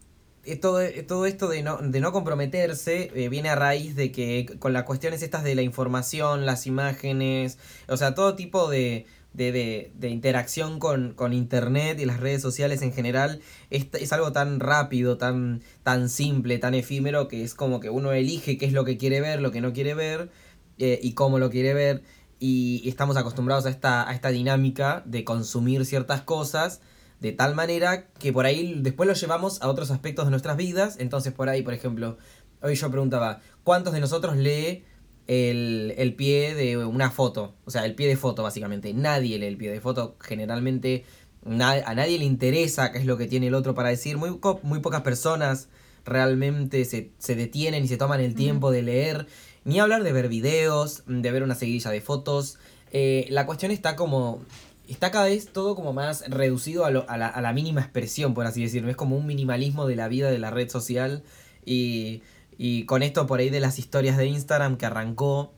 todo, 0.61 0.79
todo 1.07 1.25
esto 1.25 1.49
de 1.49 1.61
no, 1.61 1.77
de 1.77 1.99
no 1.99 2.11
comprometerse 2.11 3.11
eh, 3.13 3.29
viene 3.29 3.49
a 3.49 3.55
raíz 3.55 3.95
de 3.95 4.11
que 4.11 4.45
con 4.59 4.73
las 4.73 4.83
cuestiones 4.83 5.21
estas 5.21 5.43
de 5.43 5.55
la 5.55 5.61
información, 5.61 6.45
las 6.45 6.65
imágenes, 6.65 7.57
o 7.87 7.97
sea, 7.97 8.15
todo 8.15 8.35
tipo 8.35 8.69
de, 8.69 9.05
de, 9.33 9.51
de, 9.51 9.91
de 9.95 10.09
interacción 10.09 10.79
con, 10.79 11.13
con 11.13 11.33
internet 11.33 11.99
y 11.99 12.05
las 12.05 12.19
redes 12.19 12.41
sociales 12.41 12.81
en 12.81 12.93
general 12.93 13.41
es, 13.69 13.87
es 13.93 14.11
algo 14.13 14.31
tan 14.31 14.59
rápido, 14.59 15.17
tan, 15.17 15.61
tan 15.83 16.09
simple, 16.09 16.57
tan 16.57 16.73
efímero 16.73 17.27
que 17.27 17.43
es 17.43 17.53
como 17.53 17.79
que 17.79 17.89
uno 17.89 18.11
elige 18.11 18.57
qué 18.57 18.65
es 18.65 18.73
lo 18.73 18.85
que 18.85 18.97
quiere 18.97 19.21
ver, 19.21 19.41
lo 19.41 19.51
que 19.51 19.61
no 19.61 19.73
quiere 19.73 19.93
ver 19.93 20.29
eh, 20.77 20.99
y 21.01 21.13
cómo 21.13 21.39
lo 21.39 21.49
quiere 21.49 21.73
ver 21.73 22.03
y 22.39 22.87
estamos 22.87 23.17
acostumbrados 23.17 23.65
a 23.65 23.69
esta, 23.69 24.09
a 24.09 24.13
esta 24.13 24.29
dinámica 24.29 25.03
de 25.05 25.23
consumir 25.23 25.85
ciertas 25.85 26.21
cosas 26.21 26.81
de 27.19 27.33
tal 27.33 27.53
manera 27.53 28.07
que 28.07 28.31
por 28.31 28.45
ahí 28.45 28.79
después 28.81 29.07
lo 29.07 29.13
llevamos 29.13 29.61
a 29.61 29.67
otros 29.67 29.91
aspectos 29.91 30.25
de 30.25 30.31
nuestras 30.31 30.55
vidas. 30.55 30.95
Entonces 30.99 31.33
por 31.33 31.49
ahí, 31.49 31.61
por 31.61 31.73
ejemplo, 31.73 32.17
hoy 32.61 32.75
yo 32.75 32.89
preguntaba, 32.89 33.41
¿cuántos 33.63 33.93
de 33.93 33.99
nosotros 33.99 34.37
lee 34.37 34.85
el, 35.29 35.93
el 35.97 36.15
pie 36.15 36.55
de 36.55 36.75
una 36.75 37.11
foto? 37.11 37.53
O 37.65 37.71
sea, 37.71 37.85
el 37.85 37.93
pie 37.93 38.07
de 38.07 38.17
foto 38.17 38.41
básicamente. 38.43 38.93
Nadie 38.93 39.37
lee 39.37 39.45
el 39.45 39.57
pie 39.57 39.69
de 39.71 39.79
foto. 39.79 40.15
Generalmente 40.19 41.05
na- 41.45 41.83
a 41.85 41.93
nadie 41.93 42.17
le 42.17 42.25
interesa 42.25 42.91
qué 42.91 42.97
es 42.97 43.05
lo 43.05 43.15
que 43.17 43.27
tiene 43.27 43.47
el 43.47 43.53
otro 43.53 43.75
para 43.75 43.89
decir. 43.89 44.17
Muy, 44.17 44.39
muy 44.63 44.79
pocas 44.79 45.01
personas 45.03 45.69
realmente 46.03 46.83
se, 46.85 47.11
se 47.19 47.35
detienen 47.35 47.83
y 47.83 47.87
se 47.87 47.97
toman 47.97 48.19
el 48.21 48.33
tiempo 48.33 48.71
de 48.71 48.81
leer. 48.81 49.27
Ni 49.65 49.79
hablar 49.79 50.01
de 50.03 50.11
ver 50.13 50.29
videos, 50.29 51.03
de 51.05 51.31
ver 51.31 51.43
una 51.43 51.53
seguidilla 51.53 51.91
de 51.91 52.01
fotos. 52.01 52.57
Eh, 52.91 53.27
la 53.29 53.45
cuestión 53.45 53.71
está 53.71 53.95
como 53.95 54.41
está 54.87 55.11
cada 55.11 55.25
vez 55.25 55.49
todo 55.53 55.75
como 55.75 55.93
más 55.93 56.27
reducido 56.27 56.83
a, 56.85 56.89
lo- 56.89 57.07
a 57.07 57.17
la, 57.19 57.27
a 57.27 57.39
la 57.41 57.53
mínima 57.53 57.81
expresión, 57.81 58.33
por 58.33 58.47
así 58.47 58.63
decirlo. 58.63 58.89
Es 58.89 58.95
como 58.95 59.15
un 59.15 59.27
minimalismo 59.27 59.85
de 59.85 59.95
la 59.95 60.07
vida 60.07 60.31
de 60.31 60.39
la 60.39 60.49
red 60.49 60.69
social. 60.69 61.21
Y, 61.65 62.23
y 62.59 62.83
con 62.83 63.03
esto 63.03 63.25
por 63.25 63.39
ahí 63.39 63.49
de 63.49 63.61
las 63.61 63.79
historias 63.79 64.17
de 64.17 64.27
Instagram 64.27 64.75
que 64.75 64.85
arrancó 64.85 65.53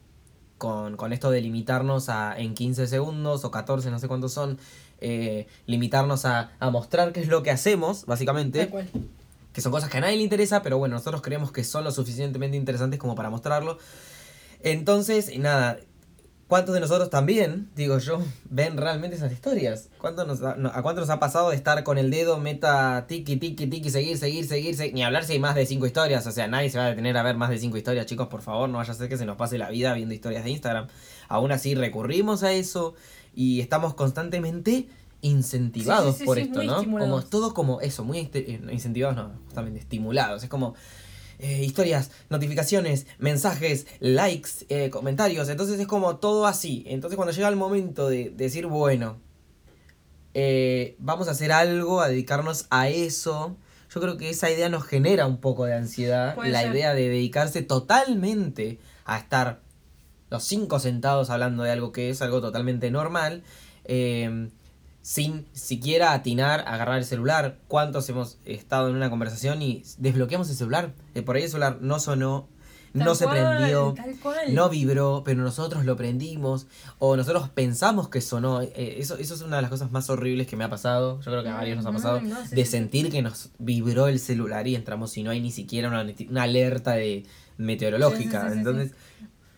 con, 0.60 0.96
con 0.96 1.12
esto 1.12 1.32
de 1.32 1.42
limitarnos 1.42 2.10
a 2.10 2.40
en 2.40 2.54
15 2.54 2.86
segundos 2.86 3.44
o 3.44 3.50
14, 3.50 3.90
no 3.90 3.98
sé 3.98 4.08
cuántos 4.08 4.32
son, 4.32 4.60
eh, 5.00 5.48
limitarnos 5.66 6.26
a, 6.26 6.52
a 6.60 6.70
mostrar 6.70 7.12
qué 7.12 7.20
es 7.22 7.28
lo 7.28 7.42
que 7.42 7.50
hacemos, 7.50 8.06
básicamente 8.06 8.70
que 9.52 9.62
son 9.62 9.72
cosas 9.72 9.90
que 9.90 9.98
a 9.98 10.02
nadie 10.02 10.18
le 10.18 10.22
interesa, 10.22 10.62
pero 10.62 10.78
bueno, 10.78 10.94
nosotros 10.96 11.24
creemos 11.24 11.52
que 11.52 11.64
son 11.64 11.84
lo 11.84 11.92
suficientemente 11.92 12.56
interesantes 12.56 13.00
como 13.00 13.16
para 13.16 13.32
mostrarlo. 13.32 13.80
Entonces, 14.62 15.38
nada, 15.40 15.80
¿cuántos 16.52 16.74
de 16.74 16.82
nosotros 16.82 17.10
también, 17.10 17.70
digo 17.78 17.98
yo, 17.98 18.22
ven 18.50 18.76
realmente 18.76 19.16
esas 19.16 19.32
historias? 19.32 19.88
¿Cuánto 19.98 20.26
nos 20.26 20.42
ha- 20.44 20.56
no- 20.58 20.68
¿A 20.68 20.82
cuánto 20.84 21.00
nos 21.00 21.10
ha 21.10 21.18
pasado 21.18 21.50
de 21.52 21.56
estar 21.56 21.82
con 21.86 21.98
el 21.98 22.12
dedo, 22.12 22.38
meta, 22.40 23.06
tiki, 23.08 23.38
tiki, 23.38 23.68
tiki, 23.68 23.90
seguir, 23.90 24.18
seguir, 24.18 24.46
seguir, 24.46 24.76
seguir, 24.76 24.94
ni 24.94 25.02
hablar 25.02 25.24
si 25.24 25.32
hay 25.32 25.40
más 25.40 25.56
de 25.56 25.66
cinco 25.66 25.86
historias? 25.86 26.28
O 26.28 26.32
sea, 26.34 26.48
nadie 26.50 26.70
se 26.70 26.78
va 26.78 26.88
a 26.88 26.90
detener 26.90 27.16
a 27.16 27.24
ver 27.24 27.38
más 27.38 27.50
de 27.50 27.58
cinco 27.58 27.78
historias, 27.78 28.06
chicos, 28.06 28.28
por 28.28 28.42
favor, 28.42 28.68
no 28.68 28.80
vaya 28.80 28.92
a 28.92 28.96
ser 28.96 29.08
que 29.08 29.16
se 29.18 29.26
nos 29.26 29.38
pase 29.38 29.58
la 29.58 29.70
vida 29.70 29.94
viendo 29.94 30.14
historias 30.14 30.44
de 30.44 30.50
Instagram. 30.50 30.88
Aún 31.30 31.54
así, 31.54 31.74
recurrimos 31.74 32.44
a 32.44 32.52
eso 32.52 32.96
y 33.34 33.62
estamos 33.62 33.94
constantemente 33.94 34.90
incentivados 35.22 36.08
Sí, 36.08 36.12
sí, 36.14 36.20
sí, 36.20 36.26
por 36.26 36.38
esto, 36.40 36.64
¿no? 36.64 36.74
Como 36.74 36.80
estimulados. 36.80 37.30
todo 37.30 37.54
como 37.54 37.80
eso, 37.80 38.04
muy 38.04 38.18
inste- 38.20 38.44
eh, 38.48 38.62
incentivados, 38.74 39.16
no, 39.16 39.32
justamente 39.46 39.80
estimulados. 39.80 40.44
Es 40.44 40.50
como 40.50 40.74
eh, 41.44 41.64
historias, 41.64 42.12
notificaciones, 42.30 43.08
mensajes, 43.18 43.88
likes, 44.00 44.50
eh, 44.70 44.92
comentarios. 44.92 45.50
Entonces 45.50 45.80
es 45.80 45.88
como 45.88 46.18
todo 46.18 46.46
así. 46.46 46.84
Entonces 46.86 47.16
cuando 47.16 47.34
llega 47.34 47.48
el 47.48 47.56
momento 47.56 48.08
de, 48.10 48.30
decir, 48.30 48.68
bueno, 48.68 49.18
eh, 50.36 50.96
vamos 51.00 51.28
a 51.28 51.32
hacer 51.32 51.52
algo, 51.52 52.02
a 52.02 52.10
dedicarnos 52.10 52.68
a 52.70 52.90
eso. 52.90 53.58
Yo 53.92 54.00
creo 54.00 54.18
que 54.18 54.30
esa 54.30 54.52
idea 54.52 54.70
nos 54.70 54.84
genera 54.84 55.26
un 55.26 55.38
poco 55.38 55.66
de 55.66 55.74
ansiedad. 55.74 56.36
Puede 56.36 56.52
la 56.52 56.62
ser. 56.62 56.74
idea 56.74 56.94
de 56.94 57.10
dedicarse 57.10 57.64
totalmente 57.64 58.78
a 59.06 59.18
estar 59.18 59.62
los 60.30 60.44
cinco 60.44 60.80
sentados 60.80 61.32
hablando 61.32 61.64
de 61.64 61.72
algo 61.72 61.92
que 61.92 62.12
es 62.12 62.22
algo 62.22 62.40
totalmente 62.40 62.92
normal. 62.92 63.42
eh, 63.86 64.48
sin 65.02 65.46
siquiera 65.54 66.14
atinar, 66.14 66.64
agarrar 66.68 66.98
el 67.00 67.06
celular. 67.06 67.58
¿Cuántos 67.68 68.08
hemos 68.10 68.38
estado 68.46 68.90
en 68.90 68.96
una 68.96 69.10
conversación 69.10 69.62
y 69.62 69.84
desbloqueamos 69.98 70.50
el 70.50 70.56
celular? 70.56 70.94
Eh, 71.16 71.22
por 71.22 71.36
ahí 71.36 71.44
el 71.44 71.50
celular 71.50 71.78
no 71.82 72.00
sonó, 72.00 72.48
no 72.94 73.16
se 73.16 73.24
cual, 73.26 73.58
prendió, 73.58 73.96
no 74.50 74.70
vibró, 74.70 75.24
pero 75.26 75.42
nosotros 75.42 75.86
lo 75.86 75.96
prendimos. 75.96 76.68
O 77.00 77.16
nosotros 77.16 77.50
pensamos 77.50 78.10
que 78.10 78.20
sonó. 78.22 78.62
Eh, 78.62 78.98
eso, 79.00 79.18
eso 79.18 79.34
es 79.34 79.42
una 79.42 79.56
de 79.56 79.62
las 79.64 79.72
cosas 79.72 79.92
más 79.92 80.10
horribles 80.10 80.46
que 80.48 80.56
me 80.58 80.66
ha 80.66 80.70
pasado. 80.70 81.20
Yo 81.22 81.32
creo 81.32 81.42
que 81.44 81.50
a 81.50 81.56
varios 81.56 81.78
nos 81.78 81.86
ha 81.86 81.92
Mm, 81.92 81.96
pasado. 81.96 82.22
no, 82.22 82.36
sí, 82.46 82.50
de 82.56 82.58
sí, 82.58 82.66
sí. 82.66 82.72
sentir 82.72 83.10
que 83.10 83.22
nos 83.22 83.50
vibró 83.60 84.08
el 84.08 84.20
celular 84.20 84.68
y 84.68 84.76
entramos 84.76 85.16
y 85.18 85.24
no 85.24 85.32
hay 85.32 85.40
ni 85.42 85.52
siquiera 85.52 85.88
una, 85.88 86.44
alerta 86.44 86.92
de 86.92 87.26
meteorológica. 87.58 88.52
Entonces, 88.52 88.92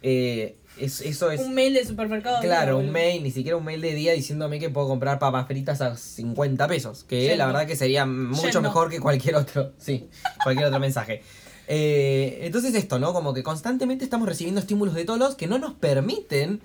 eh, 0.04 0.58
es- 0.78 1.02
eso 1.02 1.32
es... 1.32 1.42
Un 1.42 1.54
mail 1.54 1.74
de 1.74 1.86
supermercado. 1.86 2.42
Claro, 2.42 2.78
un 2.78 2.92
mail, 2.92 3.22
ni 3.24 3.32
siquiera 3.32 3.58
un 3.58 3.64
mail 3.66 3.82
de 3.82 3.94
día 3.94 4.14
diciéndome 4.14 4.60
que 4.60 4.70
puedo 4.70 4.88
comprar 4.88 5.20
papas 5.20 5.48
fritas 5.48 5.82
a 5.82 5.96
50 5.98 6.68
pesos. 6.68 7.04
Que 7.04 7.22
Yendo. 7.22 7.38
la 7.38 7.46
verdad 7.48 7.68
que 7.68 7.76
sería 7.76 8.06
mucho 8.06 8.44
Yendo. 8.44 8.62
mejor 8.62 8.90
que 8.90 9.00
cualquier 9.00 9.36
otro. 9.36 9.72
Sí, 9.78 10.10
cualquier 10.44 10.68
otro 10.68 10.80
mensaje. 10.80 11.22
Eh, 11.68 12.40
entonces 12.42 12.76
esto, 12.76 13.00
¿no? 13.00 13.14
Como 13.14 13.34
que 13.34 13.42
constantemente 13.44 14.04
estamos 14.04 14.28
recibiendo 14.28 14.60
estímulos 14.60 14.94
de 14.96 15.06
todos 15.06 15.20
lados 15.20 15.36
que 15.36 15.48
no 15.48 15.60
nos 15.60 15.74
permiten 15.74 16.62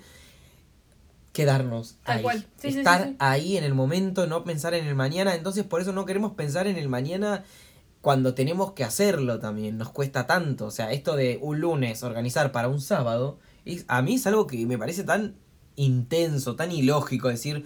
quedarnos 1.32 1.96
Tal 2.04 2.16
ahí. 2.18 2.22
cual. 2.22 2.46
Sí, 2.60 2.68
Estar 2.68 3.02
sí, 3.04 3.08
sí. 3.10 3.16
ahí 3.18 3.56
en 3.56 3.64
el 3.64 3.74
momento, 3.74 4.26
no 4.26 4.44
pensar 4.44 4.74
en 4.74 4.86
el 4.86 4.94
mañana. 4.94 5.34
Entonces 5.34 5.64
por 5.64 5.80
eso 5.80 5.92
no 5.92 6.04
queremos 6.04 6.32
pensar 6.32 6.66
en 6.66 6.76
el 6.76 6.88
mañana 6.88 7.44
cuando 8.00 8.34
tenemos 8.34 8.72
que 8.72 8.84
hacerlo 8.84 9.38
también. 9.38 9.78
Nos 9.78 9.90
cuesta 9.90 10.26
tanto. 10.26 10.66
O 10.66 10.70
sea, 10.70 10.90
esto 10.92 11.14
de 11.16 11.38
un 11.40 11.60
lunes 11.60 12.02
organizar 12.02 12.50
para 12.52 12.68
un 12.68 12.80
sábado, 12.80 13.38
es- 13.64 13.84
a 13.88 14.02
mí 14.02 14.14
es 14.14 14.26
algo 14.26 14.46
que 14.46 14.64
me 14.66 14.78
parece 14.78 15.04
tan 15.04 15.34
intenso, 15.76 16.56
tan 16.56 16.72
ilógico. 16.72 17.28
Decir, 17.28 17.64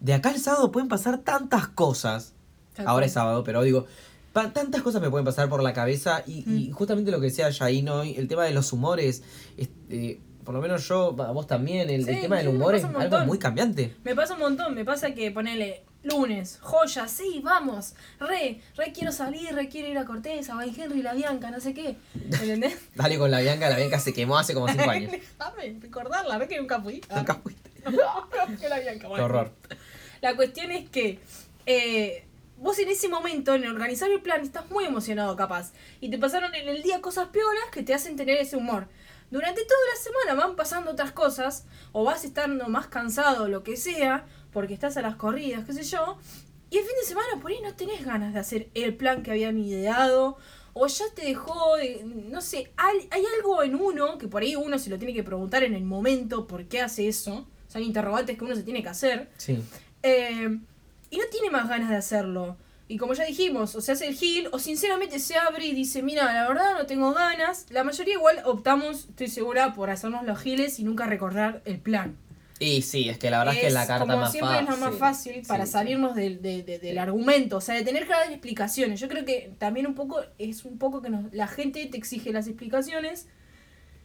de 0.00 0.14
acá 0.14 0.30
al 0.30 0.38
sábado 0.40 0.70
pueden 0.72 0.88
pasar 0.88 1.18
tantas 1.18 1.68
cosas. 1.68 2.34
Tal 2.74 2.86
Ahora 2.86 2.94
cual. 3.00 3.04
es 3.04 3.12
sábado, 3.12 3.44
pero 3.44 3.62
digo, 3.62 3.86
tantas 4.32 4.82
cosas 4.82 5.00
me 5.00 5.08
pueden 5.08 5.24
pasar 5.24 5.48
por 5.48 5.62
la 5.62 5.72
cabeza 5.72 6.22
y, 6.26 6.44
y 6.46 6.68
Mm. 6.68 6.72
justamente 6.72 7.10
lo 7.10 7.18
que 7.20 7.26
decía 7.26 7.50
Jain 7.52 7.88
hoy, 7.88 8.14
el 8.16 8.28
tema 8.28 8.44
de 8.44 8.50
los 8.52 8.70
humores, 8.72 9.22
este, 9.56 10.20
por 10.44 10.54
lo 10.54 10.60
menos 10.60 10.86
yo, 10.86 11.12
vos 11.14 11.46
también, 11.46 11.88
el, 11.88 12.06
el 12.08 12.20
tema 12.20 12.36
del 12.36 12.48
humor 12.48 12.74
es 12.74 12.84
algo 12.84 13.20
muy 13.24 13.38
cambiante. 13.38 13.96
Me 14.04 14.14
pasa 14.14 14.34
un 14.34 14.40
montón, 14.40 14.74
me 14.74 14.84
pasa 14.84 15.12
que 15.12 15.30
ponele 15.30 15.84
lunes, 16.06 16.58
joya, 16.62 17.08
sí, 17.08 17.40
vamos, 17.42 17.94
re, 18.18 18.60
re 18.76 18.92
quiero 18.92 19.12
salir, 19.12 19.54
re 19.54 19.68
quiero 19.68 19.88
ir 19.88 19.98
a 19.98 20.04
Cortés, 20.04 20.48
a 20.48 20.54
Bay 20.54 20.74
Henry, 20.76 21.02
la 21.02 21.14
Bianca, 21.14 21.50
no 21.50 21.60
sé 21.60 21.74
qué. 21.74 21.96
¿Entendés? 22.14 22.76
Dale 22.94 23.18
con 23.18 23.30
la 23.30 23.40
Bianca, 23.40 23.68
la 23.68 23.76
Bianca 23.76 23.98
se 23.98 24.12
quemó 24.12 24.38
hace 24.38 24.54
como 24.54 24.68
5 24.68 24.90
años. 24.90 25.12
Déjame 25.38 25.78
recordarla, 25.80 26.38
ve 26.38 26.48
que 26.48 26.58
nunca 26.58 26.80
fui. 26.80 27.02
Nunca 27.14 27.34
fuiste. 27.34 27.70
que 28.60 28.68
la 28.68 28.78
Bianca, 28.78 29.00
Qué 29.00 29.06
bueno. 29.06 29.24
horror. 29.24 29.52
La 30.22 30.34
cuestión 30.34 30.70
es 30.70 30.88
que 30.88 31.20
eh, 31.66 32.24
vos 32.58 32.78
en 32.78 32.88
ese 32.88 33.08
momento, 33.08 33.54
en 33.54 33.66
organizar 33.66 34.10
el 34.10 34.20
plan, 34.20 34.40
estás 34.42 34.70
muy 34.70 34.84
emocionado 34.84 35.36
capaz. 35.36 35.72
Y 36.00 36.10
te 36.10 36.18
pasaron 36.18 36.54
en 36.54 36.68
el 36.68 36.82
día 36.82 37.00
cosas 37.00 37.28
piolas 37.28 37.64
que 37.72 37.82
te 37.82 37.94
hacen 37.94 38.16
tener 38.16 38.38
ese 38.38 38.56
humor. 38.56 38.88
Durante 39.30 39.64
toda 39.64 39.80
la 39.92 40.00
semana 40.00 40.46
van 40.46 40.56
pasando 40.56 40.92
otras 40.92 41.10
cosas, 41.10 41.64
o 41.92 42.04
vas 42.04 42.24
estando 42.24 42.68
más 42.68 42.86
cansado 42.86 43.44
o 43.44 43.48
lo 43.48 43.64
que 43.64 43.76
sea, 43.76 44.24
porque 44.56 44.72
estás 44.72 44.96
a 44.96 45.02
las 45.02 45.16
corridas, 45.16 45.66
qué 45.66 45.74
sé 45.74 45.82
yo. 45.82 46.16
Y 46.70 46.78
el 46.78 46.84
fin 46.84 46.94
de 46.98 47.06
semana 47.06 47.42
por 47.42 47.50
ahí 47.50 47.58
no 47.62 47.74
tenés 47.74 48.06
ganas 48.06 48.32
de 48.32 48.40
hacer 48.40 48.70
el 48.72 48.94
plan 48.96 49.22
que 49.22 49.30
habían 49.30 49.58
ideado. 49.58 50.38
O 50.72 50.86
ya 50.86 51.04
te 51.14 51.26
dejó, 51.26 51.76
de- 51.76 52.02
no 52.04 52.40
sé, 52.40 52.72
hay, 52.78 53.06
hay 53.10 53.22
algo 53.36 53.62
en 53.62 53.74
uno 53.74 54.16
que 54.16 54.28
por 54.28 54.40
ahí 54.40 54.56
uno 54.56 54.78
se 54.78 54.88
lo 54.88 54.96
tiene 54.96 55.12
que 55.12 55.22
preguntar 55.22 55.62
en 55.62 55.74
el 55.74 55.84
momento 55.84 56.46
por 56.46 56.64
qué 56.68 56.80
hace 56.80 57.06
eso. 57.06 57.46
Son 57.68 57.82
interrogantes 57.82 58.38
que 58.38 58.44
uno 58.44 58.56
se 58.56 58.62
tiene 58.62 58.82
que 58.82 58.88
hacer. 58.88 59.28
Sí. 59.36 59.62
Eh, 60.02 60.58
y 61.10 61.18
no 61.18 61.24
tiene 61.30 61.50
más 61.50 61.68
ganas 61.68 61.90
de 61.90 61.96
hacerlo. 61.96 62.56
Y 62.88 62.96
como 62.96 63.12
ya 63.12 63.24
dijimos, 63.24 63.74
o 63.74 63.82
se 63.82 63.92
hace 63.92 64.06
el 64.08 64.14
gil, 64.14 64.48
o 64.52 64.58
sinceramente 64.58 65.18
se 65.18 65.36
abre 65.36 65.66
y 65.66 65.74
dice, 65.74 66.02
mira, 66.02 66.32
la 66.32 66.48
verdad 66.48 66.72
no 66.78 66.86
tengo 66.86 67.12
ganas. 67.12 67.66
La 67.68 67.84
mayoría 67.84 68.14
igual 68.14 68.40
optamos, 68.46 69.06
estoy 69.10 69.28
segura, 69.28 69.74
por 69.74 69.90
hacernos 69.90 70.24
los 70.24 70.38
giles 70.38 70.78
y 70.78 70.84
nunca 70.84 71.04
recordar 71.06 71.60
el 71.66 71.78
plan. 71.78 72.16
Y 72.58 72.80
sí, 72.82 73.08
es 73.08 73.18
que 73.18 73.30
la 73.30 73.38
verdad 73.40 73.54
es, 73.54 73.60
que 73.60 73.66
es 73.66 73.72
la 73.74 73.86
carta 73.86 74.06
como 74.06 74.16
más 74.18 74.32
siempre 74.32 74.54
fácil. 74.54 74.68
es 74.74 74.80
la 74.80 74.86
más 74.90 74.98
fácil 74.98 75.42
para 75.46 75.66
Sí, 75.66 75.72
salirnos 75.72 76.14
del, 76.14 76.40
de- 76.40 76.62
de- 76.62 76.78
del 76.78 76.96
argumento, 76.98 77.58
o 77.58 77.60
sea, 77.60 77.74
de 77.74 77.82
tener 77.82 78.04
que 78.06 78.12
dar 78.12 78.30
explicaciones. 78.30 78.98
Yo 78.98 79.08
creo 79.08 79.24
que 79.26 79.52
también 79.58 79.86
un 79.86 79.94
poco, 79.94 80.20
es 80.38 80.64
un 80.64 80.78
poco 80.78 81.02
que 81.02 81.10
nos, 81.10 81.30
la 81.34 81.48
gente 81.48 81.84
te 81.86 81.98
exige 81.98 82.32
las 82.32 82.46
explicaciones. 82.46 83.26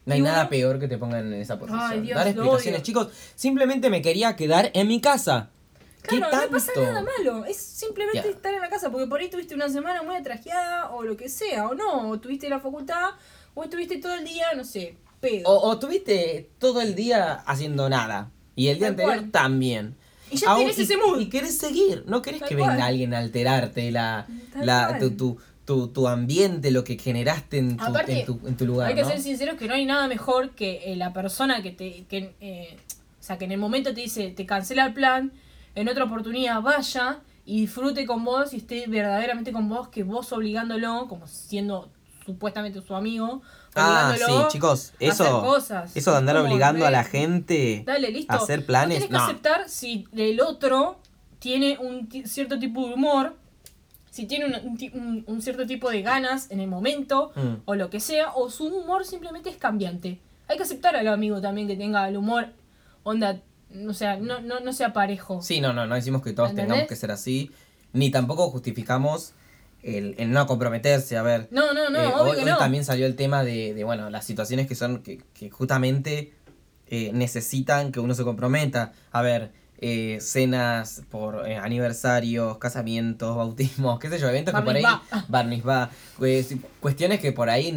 No 0.04 0.14
hay 0.14 0.20
nada 0.20 0.48
peor 0.50 0.78
que 0.80 0.88
te 0.88 0.98
pongan 0.98 1.32
en 1.32 1.40
esa 1.40 1.58
posición. 1.58 1.80
Ay, 1.82 2.00
Dios, 2.00 2.16
Dar 2.18 2.26
explicaciones, 2.28 2.82
chicos. 2.82 3.08
Simplemente 3.36 3.88
me 3.88 4.02
quería 4.02 4.36
quedar 4.36 4.70
en 4.74 4.86
mi 4.88 5.00
casa. 5.00 5.48
¿Qué 6.02 6.16
Claro, 6.18 6.32
tanto? 6.32 6.46
no 6.46 6.52
pasa 6.58 6.72
nada 6.80 7.02
malo, 7.18 7.44
es 7.44 7.56
simplemente 7.56 8.28
estar 8.28 8.52
en 8.52 8.60
la 8.60 8.68
casa, 8.68 8.90
porque 8.90 9.06
por 9.06 9.20
ahí 9.20 9.30
tuviste 9.30 9.54
una 9.54 9.68
semana 9.68 10.02
muy 10.02 10.16
atrajeada 10.16 10.90
o 10.90 11.04
lo 11.04 11.16
que 11.16 11.28
sea, 11.28 11.68
o 11.68 11.74
no, 11.76 12.08
o 12.10 12.18
tuviste 12.20 12.48
la 12.50 12.58
facultad, 12.58 13.10
o 13.54 13.62
estuviste 13.62 13.98
todo 13.98 14.12
el 14.14 14.24
día, 14.24 14.46
no 14.56 14.64
sé, 14.64 14.96
pedo. 15.20 15.48
O, 15.48 15.68
o 15.70 15.78
tuviste 15.78 16.50
todo 16.58 16.80
el 16.80 16.96
día 16.96 17.34
haciendo 17.46 17.88
nada. 17.88 18.30
Y 18.56 18.68
el 18.68 18.78
día 18.78 18.86
Tal 18.88 18.90
anterior 18.92 19.16
cual. 19.16 19.30
también. 19.30 19.94
Y 20.30 20.36
ya 20.36 20.56
tenés 20.56 20.78
ese 20.78 20.96
mood. 20.96 21.20
Y 21.20 21.28
querés 21.28 21.58
seguir. 21.58 22.04
No 22.06 22.22
querés 22.22 22.40
Tal 22.40 22.48
que 22.48 22.56
cual. 22.56 22.70
venga 22.72 22.86
alguien 22.86 23.14
a 23.14 23.18
alterarte 23.18 23.90
la, 23.90 24.26
Tal 24.52 24.66
la, 24.66 24.98
tu, 24.98 25.10
tu, 25.12 25.38
tu, 25.64 25.88
tu 25.88 26.08
ambiente, 26.08 26.70
lo 26.70 26.84
que 26.84 26.96
generaste 26.98 27.58
en 27.58 27.76
tu, 27.76 27.84
Aparte, 27.84 28.20
en 28.20 28.26
tu, 28.26 28.40
en 28.46 28.56
tu 28.56 28.64
lugar. 28.66 28.88
Hay 28.88 28.94
que 28.94 29.02
¿no? 29.02 29.08
ser 29.08 29.20
sinceros 29.20 29.56
que 29.56 29.68
no 29.68 29.74
hay 29.74 29.84
nada 29.84 30.08
mejor 30.08 30.50
que 30.50 30.92
eh, 30.92 30.96
la 30.96 31.12
persona 31.12 31.62
que 31.62 31.70
te 31.72 32.04
que, 32.08 32.34
eh, 32.40 32.76
O 33.20 33.22
sea, 33.22 33.38
que 33.38 33.44
en 33.44 33.52
el 33.52 33.58
momento 33.58 33.92
te 33.94 34.00
dice, 34.00 34.30
te 34.30 34.46
cancela 34.46 34.86
el 34.86 34.94
plan, 34.94 35.32
en 35.74 35.88
otra 35.88 36.04
oportunidad 36.04 36.60
vaya 36.62 37.20
y 37.44 37.62
disfrute 37.62 38.06
con 38.06 38.24
vos 38.24 38.52
y 38.54 38.58
esté 38.58 38.86
verdaderamente 38.86 39.52
con 39.52 39.68
vos, 39.68 39.88
que 39.88 40.02
vos 40.02 40.32
obligándolo, 40.32 41.06
como 41.08 41.26
siendo 41.26 41.90
supuestamente 42.24 42.80
su 42.82 42.94
amigo, 42.94 43.42
Ah, 43.74 44.14
sí, 44.18 44.32
chicos, 44.48 44.92
eso, 45.00 45.40
cosas. 45.42 45.96
eso 45.96 46.10
de 46.12 46.16
andar 46.18 46.36
obligando 46.36 46.86
a 46.86 46.90
la 46.90 47.04
gente 47.04 47.82
Dale, 47.86 48.10
listo. 48.10 48.32
a 48.32 48.36
hacer 48.36 48.60
Vos 48.60 48.66
planes, 48.66 48.96
tenés 48.98 49.08
que 49.08 49.14
no. 49.16 49.24
aceptar 49.24 49.68
si 49.68 50.06
el 50.14 50.40
otro 50.40 50.98
tiene 51.38 51.78
un 51.78 52.08
cierto 52.26 52.58
tipo 52.58 52.86
de 52.86 52.94
humor, 52.94 53.34
si 54.10 54.26
tiene 54.26 54.44
un, 55.26 55.40
cierto 55.42 55.66
tipo 55.66 55.90
de 55.90 56.02
ganas 56.02 56.50
en 56.50 56.60
el 56.60 56.68
momento, 56.68 57.32
Mm. 57.34 57.62
o 57.64 57.74
lo 57.74 57.88
que 57.88 57.98
sea, 57.98 58.32
o 58.34 58.50
su 58.50 58.66
humor 58.66 59.06
simplemente 59.06 59.48
es 59.48 59.56
cambiante. 59.56 60.20
Hay 60.48 60.58
que 60.58 60.64
aceptar 60.64 60.94
al 60.96 61.08
amigo 61.08 61.40
también 61.40 61.66
que 61.66 61.76
tenga 61.76 62.06
el 62.08 62.16
humor, 62.18 62.48
onda, 63.04 63.40
o 63.88 63.94
sea, 63.94 64.16
no, 64.18 64.40
no, 64.40 64.60
no 64.60 64.72
sea 64.74 64.92
parejo. 64.92 65.40
Sí, 65.40 65.62
no, 65.62 65.72
no, 65.72 65.86
no 65.86 65.94
decimos 65.94 66.20
que 66.22 66.34
todos 66.34 66.50
¿Entendés? 66.50 66.68
tengamos 66.68 66.88
que 66.90 66.96
ser 66.96 67.10
así, 67.10 67.50
ni 67.94 68.10
tampoco 68.10 68.50
justificamos 68.50 69.32
el, 69.82 70.14
el 70.18 70.30
no 70.30 70.46
comprometerse, 70.46 71.16
a 71.16 71.22
ver. 71.22 71.48
No, 71.50 71.72
no, 71.74 71.90
no, 71.90 72.00
eh, 72.00 72.06
obvio 72.06 72.22
hoy, 72.22 72.36
que 72.36 72.44
hoy 72.44 72.50
no. 72.50 72.58
también 72.58 72.84
salió 72.84 73.06
el 73.06 73.16
tema 73.16 73.42
de, 73.44 73.74
de, 73.74 73.84
bueno, 73.84 74.10
las 74.10 74.24
situaciones 74.24 74.66
que 74.66 74.74
son, 74.74 75.02
que, 75.02 75.22
que 75.34 75.50
justamente 75.50 76.34
eh, 76.88 77.10
necesitan 77.12 77.92
que 77.92 78.00
uno 78.00 78.14
se 78.14 78.22
comprometa. 78.24 78.92
A 79.10 79.22
ver, 79.22 79.50
eh, 79.78 80.18
cenas 80.20 81.02
por 81.10 81.48
eh, 81.48 81.56
aniversarios, 81.56 82.58
casamientos, 82.58 83.36
bautismos, 83.36 83.98
qué 83.98 84.08
sé 84.08 84.18
yo, 84.20 84.28
eventos 84.28 84.54
que 84.54 84.62
por 84.62 84.76
ahí, 84.76 84.82
Barnizbá. 84.82 85.24
barniz 85.28 85.66
va, 85.66 85.90
pues, 86.18 86.54
cuestiones 86.78 87.18
que 87.18 87.32
por 87.32 87.50
ahí, 87.50 87.76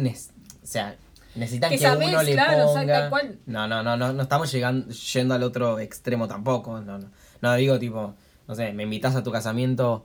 o 0.62 0.66
sea, 0.66 0.96
necesitan 1.34 1.70
Que 1.70 1.78
que, 1.78 1.86
uno 1.88 2.22
le 2.22 2.32
claro, 2.32 2.70
o 2.70 2.72
sea, 2.72 2.82
ponga. 2.82 3.00
tal 3.00 3.10
cual. 3.10 3.38
No, 3.46 3.66
no, 3.66 3.82
no, 3.82 3.96
no, 3.96 4.12
no 4.12 4.22
estamos 4.22 4.52
llegando, 4.52 4.88
yendo 4.88 5.34
al 5.34 5.42
otro 5.42 5.80
extremo 5.80 6.28
tampoco. 6.28 6.80
No, 6.80 6.98
no. 6.98 7.10
No 7.42 7.54
digo 7.56 7.78
tipo, 7.78 8.14
no 8.46 8.54
sé, 8.54 8.72
me 8.72 8.84
invitas 8.84 9.16
a 9.16 9.22
tu 9.24 9.32
casamiento, 9.32 10.04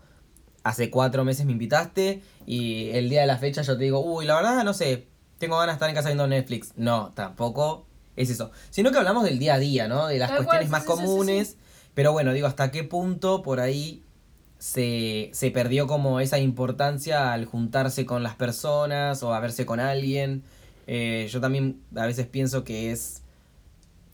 hace 0.64 0.90
cuatro 0.90 1.26
meses 1.26 1.46
me 1.46 1.52
invitaste 1.52 2.22
y 2.46 2.90
el 2.90 3.10
día 3.10 3.22
de 3.22 3.28
la 3.28 3.38
fecha 3.38 3.62
yo 3.62 3.78
te 3.78 3.84
digo, 3.84 4.00
uy, 4.00 4.26
la 4.26 4.36
verdad, 4.36 4.64
no 4.64 4.74
sé, 4.74 5.08
tengo 5.38 5.58
ganas 5.58 5.74
de 5.74 5.78
estar 5.78 5.90
en 5.90 5.96
casa 5.96 6.10
viendo 6.10 6.28
Netflix. 6.28 6.74
No, 6.76 7.12
tampoco 7.16 7.88
es 8.16 8.30
eso. 8.30 8.52
Sino 8.70 8.92
que 8.92 8.98
hablamos 8.98 9.24
del 9.24 9.40
día 9.40 9.56
a 9.56 9.60
día, 9.60 9.88
¿no? 9.88 10.08
De 10.08 10.20
las 10.20 10.30
Tal 10.30 10.38
cuestiones 10.38 10.70
cual, 10.70 10.82
más 10.82 10.84
sí, 10.84 10.88
sí, 10.88 11.08
comunes. 11.08 11.58
Pero 11.94 12.14
bueno, 12.14 12.32
digo, 12.34 12.48
¿hasta 12.48 12.72
qué 12.72 12.84
punto 12.84 13.42
por 13.42 13.60
ahí 13.60 14.04
se, 14.60 15.30
se 15.34 15.52
perdió 15.52 15.88
como 15.88 16.20
esa 16.20 16.40
importancia 16.40 17.34
al 17.34 17.46
juntarse 17.46 18.06
con 18.06 18.24
las 18.24 18.36
personas 18.36 19.24
o 19.24 19.34
a 19.34 19.40
verse 19.40 19.66
con 19.66 19.80
alguien? 19.80 20.44
Eh, 20.88 21.28
yo 21.32 21.42
también 21.42 21.82
a 21.96 22.06
veces 22.06 22.28
pienso 22.28 22.64
que 22.64 22.92
es 22.92 23.24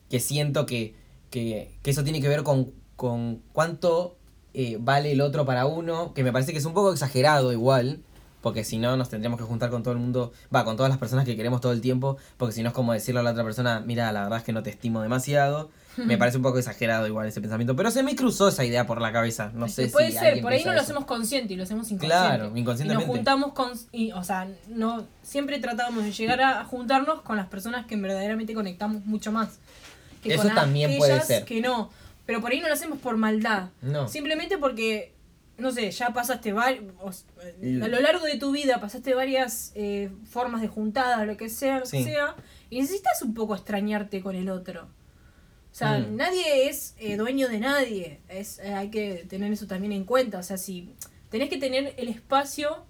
que 0.09 0.19
siento 0.19 0.65
que, 0.65 0.95
que, 1.29 1.77
que 1.83 1.91
eso 1.91 2.03
tiene 2.03 2.21
que 2.21 2.29
ver 2.29 2.43
con, 2.43 2.71
con 2.95 3.41
cuánto 3.51 4.17
eh, 4.59 4.77
vale 4.79 5.11
el 5.11 5.21
otro 5.21 5.45
para 5.45 5.67
uno, 5.67 6.15
que 6.15 6.23
me 6.23 6.31
parece 6.31 6.51
que 6.51 6.57
es 6.57 6.65
un 6.65 6.73
poco 6.73 6.91
exagerado 6.91 7.53
igual, 7.53 7.99
porque 8.41 8.63
si 8.63 8.79
no 8.79 8.97
nos 8.97 9.07
tendríamos 9.07 9.39
que 9.39 9.45
juntar 9.45 9.69
con 9.69 9.83
todo 9.83 9.93
el 9.93 9.99
mundo, 9.99 10.33
va, 10.53 10.65
con 10.65 10.75
todas 10.75 10.89
las 10.89 10.97
personas 10.97 11.25
que 11.25 11.35
queremos 11.35 11.61
todo 11.61 11.73
el 11.73 11.79
tiempo, 11.79 12.17
porque 12.37 12.55
si 12.55 12.63
no 12.63 12.69
es 12.69 12.73
como 12.73 12.91
decirle 12.91 13.19
a 13.19 13.23
la 13.23 13.33
otra 13.33 13.43
persona, 13.43 13.83
mira, 13.85 14.11
la 14.11 14.23
verdad 14.23 14.39
es 14.39 14.43
que 14.43 14.53
no 14.53 14.63
te 14.63 14.71
estimo 14.71 14.99
demasiado, 15.03 15.69
me 15.97 16.17
parece 16.17 16.37
un 16.37 16.43
poco 16.43 16.57
exagerado 16.57 17.05
igual 17.05 17.27
ese 17.27 17.39
pensamiento, 17.39 17.75
pero 17.75 17.91
se 17.91 18.01
me 18.01 18.15
cruzó 18.15 18.47
esa 18.47 18.65
idea 18.65 18.87
por 18.87 18.99
la 18.99 19.11
cabeza, 19.11 19.51
no 19.53 19.67
sé 19.69 19.89
Puede 19.89 20.09
si 20.09 20.17
ser, 20.17 20.41
por 20.41 20.51
ahí 20.51 20.63
no 20.65 20.73
lo 20.73 20.81
hacemos 20.81 21.05
consciente 21.05 21.53
y 21.53 21.57
lo 21.57 21.61
hacemos 21.61 21.91
inconsciente. 21.91 22.07
Claro, 22.07 22.51
Y 22.55 22.59
inconscientemente. 22.59 23.05
nos 23.07 23.15
juntamos 23.15 23.53
con. 23.53 23.73
Y, 23.91 24.11
o 24.13 24.23
sea, 24.23 24.47
no 24.69 25.05
siempre 25.21 25.59
tratamos 25.59 26.03
de 26.03 26.11
llegar 26.13 26.41
a 26.41 26.65
juntarnos 26.65 27.21
con 27.21 27.37
las 27.37 27.45
personas 27.45 27.85
que 27.85 27.95
verdaderamente 27.95 28.55
conectamos 28.55 29.05
mucho 29.05 29.31
más. 29.31 29.59
Que 30.23 30.33
Eso 30.33 30.43
con 30.45 30.55
también 30.55 30.97
puede 30.97 31.21
ser. 31.21 31.45
Que 31.45 31.61
no. 31.61 31.91
Pero 32.27 32.39
por 32.41 32.51
ahí 32.51 32.59
no 32.59 32.67
lo 32.67 32.73
hacemos 32.75 32.99
por 32.99 33.17
maldad. 33.17 33.69
No. 33.81 34.07
Simplemente 34.07 34.59
porque, 34.59 35.13
no 35.57 35.71
sé, 35.71 35.89
ya 35.89 36.13
pasaste 36.13 36.51
A 36.51 37.87
lo 37.87 37.99
largo 37.99 38.25
de 38.25 38.37
tu 38.37 38.51
vida 38.51 38.79
pasaste 38.79 39.15
varias 39.15 39.71
eh, 39.75 40.11
formas 40.29 40.61
de 40.61 40.67
juntada, 40.67 41.25
lo 41.25 41.35
que 41.37 41.49
sea, 41.49 41.79
lo 41.79 41.85
Sí. 41.87 41.97
que 41.97 42.03
sea. 42.03 42.35
Y 42.69 42.79
necesitas 42.81 43.21
un 43.23 43.33
poco 43.33 43.55
extrañarte 43.55 44.21
con 44.21 44.35
el 44.35 44.49
otro. 44.49 44.83
O 45.71 45.75
sea, 45.77 45.99
Mm. 45.99 46.15
nadie 46.15 46.67
es 46.69 46.95
eh, 46.99 47.17
dueño 47.17 47.47
de 47.49 47.59
nadie. 47.59 48.19
Es, 48.29 48.59
eh, 48.59 48.73
hay 48.73 48.89
que 48.89 49.25
tener 49.29 49.51
eso 49.51 49.67
también 49.67 49.93
en 49.93 50.03
cuenta. 50.05 50.39
O 50.39 50.43
sea, 50.43 50.57
si 50.57 50.93
tenés 51.29 51.49
que 51.49 51.57
tener 51.57 51.93
el 51.97 52.07
espacio 52.09 52.85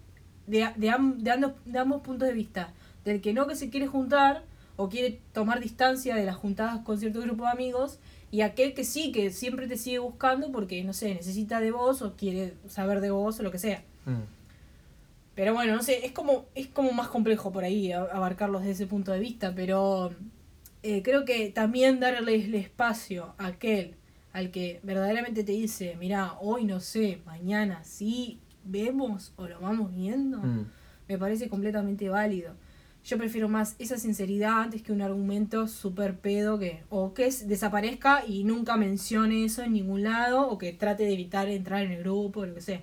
de, 0.47 0.69
de, 0.77 0.89
am- 0.89 1.19
de 1.19 1.31
ambos, 1.31 1.51
de 1.65 1.77
ambos 1.79 2.01
puntos 2.01 2.27
de 2.27 2.33
vista. 2.33 2.73
Del 3.05 3.21
que 3.21 3.33
no 3.33 3.45
que 3.47 3.55
se 3.55 3.69
quiere 3.69 3.87
juntar 3.87 4.43
o 4.77 4.89
quiere 4.89 5.19
tomar 5.33 5.59
distancia 5.59 6.15
de 6.15 6.23
las 6.25 6.35
juntadas 6.37 6.79
con 6.83 6.97
cierto 6.99 7.19
grupo 7.21 7.43
de 7.43 7.49
amigos. 7.51 7.99
Y 8.31 8.41
aquel 8.41 8.73
que 8.73 8.83
sí, 8.83 9.11
que 9.11 9.31
siempre 9.31 9.67
te 9.67 9.77
sigue 9.77 9.99
buscando 9.99 10.51
porque, 10.51 10.83
no 10.83 10.93
sé, 10.93 11.13
necesita 11.15 11.59
de 11.61 11.71
vos 11.71 12.01
o 12.01 12.15
quiere 12.15 12.53
saber 12.67 12.99
de 12.99 13.11
vos 13.11 13.39
o 13.39 13.43
lo 13.43 13.51
que 13.51 13.59
sea. 13.59 13.83
Mm. 14.05 14.23
Pero 15.35 15.53
bueno, 15.53 15.75
no 15.75 15.83
sé, 15.83 16.05
es 16.05 16.11
como, 16.11 16.45
es 16.55 16.67
como 16.67 16.91
más 16.91 17.07
complejo 17.09 17.51
por 17.51 17.63
ahí 17.63 17.91
abarcarlos 17.91 18.61
desde 18.61 18.73
ese 18.73 18.87
punto 18.87 19.11
de 19.11 19.19
vista, 19.19 19.53
pero 19.55 20.11
eh, 20.83 21.03
creo 21.03 21.25
que 21.25 21.49
también 21.51 21.99
darle 21.99 22.35
el 22.35 22.55
espacio 22.55 23.33
a 23.37 23.47
aquel 23.47 23.95
al 24.33 24.51
que 24.51 24.79
verdaderamente 24.83 25.43
te 25.43 25.51
dice, 25.51 25.95
mira, 25.99 26.33
hoy 26.41 26.63
no 26.65 26.79
sé, 26.79 27.21
mañana 27.25 27.83
sí 27.83 28.39
vemos 28.65 29.31
o 29.35 29.47
lo 29.47 29.59
vamos 29.59 29.95
viendo, 29.95 30.39
Mm. 30.39 30.65
me 31.07 31.17
parece 31.17 31.49
completamente 31.49 32.09
válido. 32.09 32.53
Yo 33.07 33.17
prefiero 33.17 33.47
más 33.47 33.75
esa 33.79 33.97
sinceridad 33.97 34.59
antes 34.63 34.81
que 34.81 34.91
un 34.91 35.01
argumento 35.01 35.67
súper 35.69 36.15
pedo 36.17 36.59
que 36.59 36.83
o 36.89 37.13
que 37.13 37.25
es- 37.27 37.47
desaparezca 37.47 38.23
y 38.27 38.43
nunca 38.43 38.75
mencione 38.75 39.45
eso 39.45 39.63
en 39.63 39.71
ningún 39.71 40.03
lado 40.03 40.41
o 40.49 40.57
que 40.57 40.73
trate 40.73 41.03
de 41.05 41.13
evitar 41.13 41.47
entrar 41.47 41.83
en 41.83 41.93
el 41.93 41.99
grupo 42.03 42.41
o 42.41 42.45
lo 42.45 42.53
que 42.55 42.59
sea. 42.61 42.81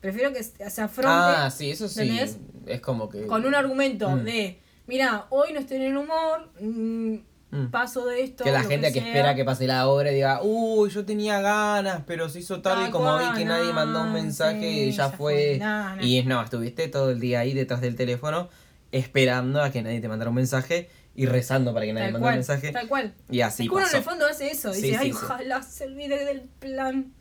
Prefiero 0.00 0.32
que 0.32 0.42
se 0.42 0.80
afronte 0.80 1.10
Ah, 1.12 1.50
sí, 1.50 1.70
eso 1.70 1.86
sí. 1.86 2.00
¿entendés? 2.00 2.38
Es 2.66 2.80
como 2.80 3.10
que. 3.10 3.26
con 3.26 3.44
un 3.44 3.54
argumento 3.54 4.08
Mm. 4.08 4.24
de, 4.24 4.58
mira, 4.86 5.26
hoy 5.28 5.52
no 5.52 5.60
estoy 5.60 5.76
en 5.78 5.82
el 5.82 5.96
humor, 5.98 6.48
mm, 6.60 7.14
Mm. 7.50 7.70
paso 7.70 8.06
de 8.06 8.22
esto. 8.22 8.44
Que 8.44 8.52
la 8.52 8.62
gente 8.62 8.90
que, 8.92 9.00
espera 9.00 9.34
que 9.34 9.44
pase 9.44 9.66
la 9.66 9.86
obra 9.88 10.12
y 10.12 10.14
diga, 10.14 10.40
uy, 10.42 10.88
yo 10.90 11.04
tenía 11.04 11.40
ganas, 11.42 12.02
pero 12.06 12.28
se 12.30 12.38
hizo 12.40 12.60
tarde 12.62 12.88
y 12.88 12.90
como 12.90 13.18
vi 13.18 13.24
que 13.36 13.44
nadie 13.44 13.72
mandó 13.74 14.02
un 14.02 14.12
mensaje, 14.14 14.60
sí, 14.86 14.92
ya, 14.92 15.08
ya 15.10 15.16
fue. 15.16 15.60
Y 16.00 16.18
es 16.18 16.24
no, 16.26 16.42
estuviste 16.42 16.88
todo 16.88 17.10
el 17.10 17.20
día 17.20 17.40
ahí 17.40 17.52
detrás 17.54 17.80
del 17.82 17.96
teléfono 17.96 18.48
esperando 18.92 19.62
a 19.62 19.70
que 19.70 19.82
nadie 19.82 20.00
te 20.00 20.08
mandara 20.08 20.30
un 20.30 20.36
mensaje 20.36 20.88
y 21.14 21.26
rezando 21.26 21.74
para 21.74 21.84
que 21.86 21.92
nadie 21.92 22.06
Tal 22.06 22.12
mandara 22.14 22.32
cual, 22.32 22.34
un 22.34 22.38
mensaje. 22.38 22.72
tal 22.72 22.88
cual. 22.88 23.14
Y 23.30 23.40
así 23.40 23.68
que 23.68 23.74
uno 23.74 23.88
en 23.88 23.96
el 23.96 24.02
fondo 24.02 24.26
hace 24.26 24.50
eso, 24.50 24.72
dice, 24.72 24.88
sí, 24.88 24.94
ay, 24.94 25.12
sí. 25.12 25.18
ojalá 25.20 25.62
se 25.62 25.84
olvide 25.84 26.24
del 26.24 26.42
plan, 26.42 27.12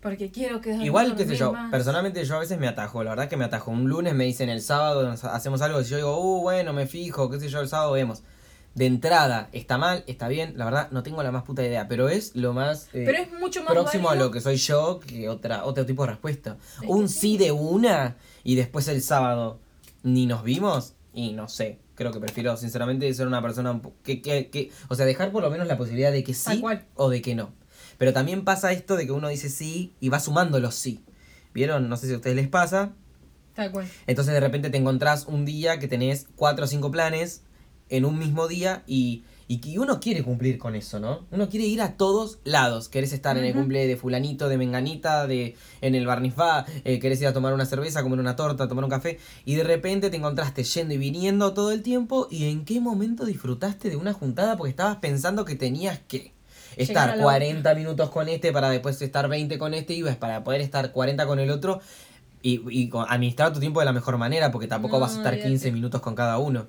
porque 0.00 0.30
quiero 0.30 0.60
que 0.60 0.72
Igual, 0.74 1.14
qué 1.16 1.24
sé 1.26 1.36
yo, 1.36 1.52
personalmente 1.70 2.24
yo 2.24 2.36
a 2.36 2.40
veces 2.40 2.58
me 2.58 2.66
atajo, 2.68 3.02
la 3.04 3.10
verdad 3.10 3.28
que 3.28 3.36
me 3.36 3.44
atajo. 3.44 3.70
Un 3.70 3.88
lunes 3.88 4.14
me 4.14 4.24
dicen 4.24 4.48
el 4.48 4.60
sábado 4.62 5.02
nos 5.04 5.24
hacemos 5.24 5.62
algo 5.62 5.80
y 5.80 5.84
yo 5.84 5.96
digo, 5.96 6.18
uh, 6.18 6.42
bueno, 6.42 6.72
me 6.72 6.86
fijo, 6.86 7.30
qué 7.30 7.38
sé 7.38 7.48
yo, 7.48 7.60
el 7.60 7.68
sábado 7.68 7.92
vemos. 7.92 8.22
De 8.74 8.86
entrada, 8.86 9.50
está 9.52 9.76
mal, 9.76 10.02
está 10.06 10.28
bien, 10.28 10.54
la 10.56 10.64
verdad 10.64 10.88
no 10.92 11.02
tengo 11.02 11.22
la 11.22 11.30
más 11.30 11.42
puta 11.42 11.62
idea, 11.62 11.88
pero 11.88 12.08
es 12.08 12.34
lo 12.34 12.54
más 12.54 12.88
eh, 12.94 13.02
Pero 13.04 13.18
es 13.18 13.30
mucho 13.32 13.62
más 13.62 13.72
próximo 13.74 14.08
a 14.08 14.14
lo 14.14 14.30
que 14.30 14.40
soy 14.40 14.56
yo 14.56 14.98
que 14.98 15.28
otra 15.28 15.64
otro 15.64 15.84
tipo 15.84 16.04
de 16.06 16.12
respuesta. 16.12 16.56
Es 16.80 16.88
Un 16.88 17.08
sí. 17.08 17.36
de 17.36 17.52
una 17.52 18.16
y 18.44 18.54
después 18.54 18.88
el 18.88 19.02
sábado 19.02 19.60
ni 20.02 20.24
nos 20.26 20.42
vimos 20.42 20.94
y 21.14 21.32
no 21.32 21.48
sé, 21.48 21.78
creo 21.94 22.12
que 22.12 22.20
prefiero 22.20 22.56
sinceramente 22.56 23.12
ser 23.14 23.26
una 23.26 23.42
persona 23.42 23.80
que, 24.02 24.22
que, 24.22 24.48
que 24.48 24.70
o 24.88 24.94
sea, 24.94 25.06
dejar 25.06 25.30
por 25.32 25.42
lo 25.42 25.50
menos 25.50 25.66
la 25.66 25.76
posibilidad 25.76 26.12
de 26.12 26.24
que 26.24 26.34
sí 26.34 26.62
o 26.94 27.10
de 27.10 27.22
que 27.22 27.34
no. 27.34 27.52
Pero 27.98 28.12
también 28.12 28.44
pasa 28.44 28.72
esto 28.72 28.96
de 28.96 29.06
que 29.06 29.12
uno 29.12 29.28
dice 29.28 29.48
sí 29.48 29.94
y 30.00 30.08
va 30.08 30.20
sumando 30.20 30.58
los 30.58 30.74
sí. 30.74 31.04
¿Vieron? 31.54 31.88
No 31.88 31.96
sé 31.96 32.06
si 32.06 32.14
a 32.14 32.16
ustedes 32.16 32.36
les 32.36 32.48
pasa. 32.48 32.92
Tal 33.54 33.70
cual. 33.70 33.86
Entonces 34.06 34.32
de 34.32 34.40
repente 34.40 34.70
te 34.70 34.78
encontrás 34.78 35.26
un 35.26 35.44
día 35.44 35.78
que 35.78 35.88
tenés 35.88 36.26
cuatro 36.34 36.64
o 36.64 36.68
cinco 36.68 36.90
planes 36.90 37.42
en 37.90 38.06
un 38.06 38.18
mismo 38.18 38.48
día 38.48 38.82
y, 38.86 39.24
y 39.52 39.58
que 39.58 39.78
uno 39.78 40.00
quiere 40.00 40.22
cumplir 40.22 40.56
con 40.56 40.74
eso, 40.74 40.98
¿no? 40.98 41.26
Uno 41.30 41.50
quiere 41.50 41.66
ir 41.66 41.82
a 41.82 41.98
todos 41.98 42.38
lados. 42.42 42.88
Querés 42.88 43.12
estar 43.12 43.36
en 43.36 43.44
el 43.44 43.52
cumple 43.52 43.86
de 43.86 43.98
fulanito, 43.98 44.48
de 44.48 44.56
menganita, 44.56 45.26
de 45.26 45.56
en 45.82 45.94
el 45.94 46.06
barnifá, 46.06 46.64
eh, 46.84 46.98
querés 46.98 47.20
ir 47.20 47.26
a 47.26 47.34
tomar 47.34 47.52
una 47.52 47.66
cerveza, 47.66 48.02
comer 48.02 48.18
una 48.18 48.34
torta, 48.34 48.66
tomar 48.66 48.84
un 48.84 48.88
café 48.88 49.18
y 49.44 49.56
de 49.56 49.64
repente 49.64 50.08
te 50.08 50.16
encontraste 50.16 50.64
yendo 50.64 50.94
y 50.94 50.96
viniendo 50.96 51.52
todo 51.52 51.70
el 51.70 51.82
tiempo 51.82 52.28
y 52.30 52.50
en 52.50 52.64
qué 52.64 52.80
momento 52.80 53.26
disfrutaste 53.26 53.90
de 53.90 53.96
una 53.96 54.14
juntada 54.14 54.56
porque 54.56 54.70
estabas 54.70 54.96
pensando 54.96 55.44
que 55.44 55.54
tenías 55.54 55.98
que 56.08 56.32
estar 56.78 57.18
la 57.18 57.22
40 57.22 57.74
minutos 57.74 58.08
con 58.08 58.30
este 58.30 58.52
para 58.54 58.70
después 58.70 59.02
estar 59.02 59.28
20 59.28 59.58
con 59.58 59.74
este 59.74 59.92
y 59.92 60.00
vas 60.00 60.16
para 60.16 60.44
poder 60.44 60.62
estar 60.62 60.92
40 60.92 61.26
con 61.26 61.38
el 61.40 61.50
otro 61.50 61.82
y, 62.40 62.62
y 62.70 62.90
administrar 63.06 63.52
tu 63.52 63.60
tiempo 63.60 63.80
de 63.80 63.84
la 63.84 63.92
mejor 63.92 64.16
manera 64.16 64.50
porque 64.50 64.66
tampoco 64.66 64.96
No, 64.96 65.00
vas 65.00 65.12
a 65.12 65.16
estar 65.18 65.34
olvídate. 65.34 65.50
15 65.50 65.72
minutos 65.72 66.00
con 66.00 66.14
cada 66.14 66.38
uno. 66.38 66.68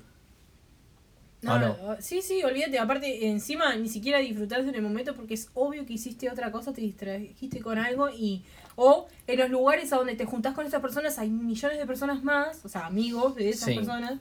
No, 1.44 1.54
¿O 1.54 1.58
no? 1.58 1.76
Sí, 2.00 2.22
sí, 2.22 2.42
olvídate. 2.42 2.78
Aparte, 2.78 3.26
encima 3.28 3.74
ni 3.76 3.88
siquiera 3.88 4.18
disfrutaste 4.18 4.68
en 4.68 4.74
el 4.74 4.82
momento 4.82 5.14
porque 5.14 5.34
es 5.34 5.48
obvio 5.54 5.84
que 5.86 5.92
hiciste 5.94 6.30
otra 6.30 6.50
cosa, 6.50 6.72
te 6.72 6.80
distrajiste 6.80 7.60
con 7.60 7.78
algo 7.78 8.08
y. 8.10 8.42
O 8.76 9.06
en 9.26 9.38
los 9.38 9.50
lugares 9.50 9.92
a 9.92 9.96
donde 9.96 10.16
te 10.16 10.24
juntás 10.24 10.54
con 10.54 10.66
esas 10.66 10.80
personas 10.80 11.18
hay 11.18 11.30
millones 11.30 11.78
de 11.78 11.86
personas 11.86 12.24
más, 12.24 12.64
o 12.64 12.68
sea, 12.68 12.86
amigos 12.86 13.36
de 13.36 13.50
esas 13.50 13.68
Sí. 13.68 13.74
personas. 13.76 14.18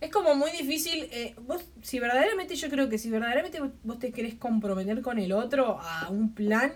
Es 0.00 0.10
como 0.10 0.34
muy 0.34 0.50
difícil. 0.50 1.08
eh, 1.12 1.34
vos, 1.46 1.62
si 1.82 1.98
verdaderamente, 2.00 2.54
yo 2.56 2.68
creo 2.68 2.88
que 2.88 2.98
si 2.98 3.10
verdaderamente 3.10 3.60
vos 3.84 3.98
te 3.98 4.12
querés 4.12 4.34
comprometer 4.34 5.00
con 5.02 5.18
el 5.18 5.32
otro 5.32 5.78
a 5.80 6.08
un 6.10 6.34
plan, 6.34 6.72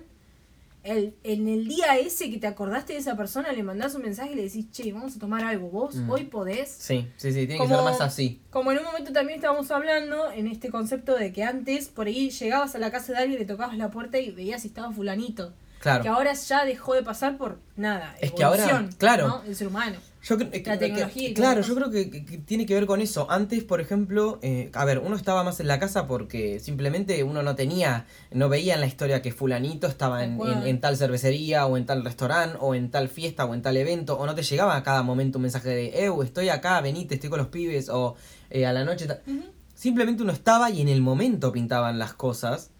el, 0.82 1.14
en 1.24 1.48
el 1.48 1.68
día 1.68 1.98
ese 1.98 2.30
que 2.30 2.38
te 2.38 2.46
acordaste 2.46 2.94
de 2.94 2.98
esa 3.00 3.16
persona, 3.16 3.52
le 3.52 3.62
mandás 3.62 3.94
un 3.94 4.02
mensaje 4.02 4.32
y 4.32 4.34
le 4.34 4.42
decís, 4.44 4.70
che, 4.70 4.92
vamos 4.92 5.16
a 5.16 5.18
tomar 5.18 5.44
algo. 5.44 5.68
Vos 5.68 5.96
Mm. 5.96 6.10
hoy 6.10 6.24
podés. 6.24 6.70
Sí, 6.70 7.06
sí, 7.16 7.32
sí, 7.32 7.46
tiene 7.46 7.58
que 7.58 7.68
ser 7.68 7.76
más 7.84 8.00
así. 8.00 8.40
Como 8.50 8.72
en 8.72 8.78
un 8.78 8.84
momento 8.84 9.12
también 9.12 9.38
estábamos 9.38 9.70
hablando 9.70 10.30
en 10.32 10.46
este 10.46 10.70
concepto 10.70 11.14
de 11.16 11.32
que 11.32 11.42
antes 11.44 11.88
por 11.88 12.06
ahí 12.06 12.30
llegabas 12.30 12.74
a 12.74 12.78
la 12.78 12.90
casa 12.90 13.12
de 13.12 13.18
alguien, 13.18 13.38
le 13.38 13.46
tocabas 13.46 13.76
la 13.76 13.90
puerta 13.90 14.18
y 14.18 14.30
veías 14.30 14.62
si 14.62 14.68
estaba 14.68 14.90
fulanito. 14.92 15.52
Claro. 15.80 16.02
Que 16.02 16.08
ahora 16.10 16.34
ya 16.34 16.64
dejó 16.66 16.94
de 16.94 17.02
pasar 17.02 17.38
por 17.38 17.58
nada. 17.74 18.14
Es 18.20 18.32
que 18.32 18.44
ahora, 18.44 18.86
claro. 18.98 19.26
¿no? 19.28 19.42
El 19.46 19.56
ser 19.56 19.66
humano. 19.68 19.96
Yo 20.22 20.36
creo 20.36 20.50
que, 20.50 20.62
La 20.66 20.78
tecnología 20.78 21.32
claro, 21.32 21.62
yo 21.62 21.74
creo 21.74 21.90
que, 21.90 22.04
tiene 22.44 22.66
que 22.66 22.74
ver 22.74 22.84
con 22.84 23.00
eso. 23.00 23.26
Antes, 23.30 23.64
por 23.64 23.80
ejemplo, 23.80 24.38
eh, 24.42 24.70
a 24.74 24.84
ver, 24.84 24.98
uno 24.98 25.16
estaba 25.16 25.42
más 25.42 25.58
en 25.60 25.66
la 25.68 25.78
casa 25.78 26.06
porque 26.06 26.60
simplemente 26.60 27.24
uno 27.24 27.42
no 27.42 27.54
tenía, 27.54 28.04
no 28.30 28.50
veía 28.50 28.74
en 28.74 28.80
la 28.80 28.86
historia 28.86 29.22
que 29.22 29.32
fulanito 29.32 29.86
estaba 29.86 30.22
en, 30.22 30.36
cual. 30.36 30.52
en- 30.60 30.66
en 30.68 30.80
tal 30.82 30.98
cervecería 30.98 31.64
o 31.64 31.78
en 31.78 31.86
tal 31.86 32.04
restaurante 32.04 32.58
o 32.60 32.74
en 32.74 32.90
tal 32.90 33.08
fiesta 33.08 33.46
o 33.46 33.54
en 33.54 33.62
tal 33.62 33.78
evento 33.78 34.18
o 34.18 34.26
no 34.26 34.34
te 34.34 34.42
llegaba 34.42 34.76
a 34.76 34.82
cada 34.82 35.02
momento 35.02 35.38
un 35.38 35.42
mensaje 35.44 35.70
de, 35.70 36.04
eu, 36.04 36.22
estoy 36.22 36.50
acá, 36.50 36.78
venite, 36.82 37.14
estoy 37.14 37.30
con 37.30 37.38
los 37.38 37.48
pibes 37.48 37.88
o 37.88 38.16
eh, 38.50 38.66
a 38.66 38.74
la 38.74 38.84
noche. 38.84 39.06
ta-". 39.06 39.22
Ujú. 39.26 39.44
Simplemente 39.74 40.22
uno 40.22 40.32
estaba 40.32 40.68
y 40.70 40.82
en 40.82 40.88
el 40.90 41.00
momento 41.00 41.50
pintaban 41.50 41.98
las 41.98 42.12
cosas. 42.12 42.70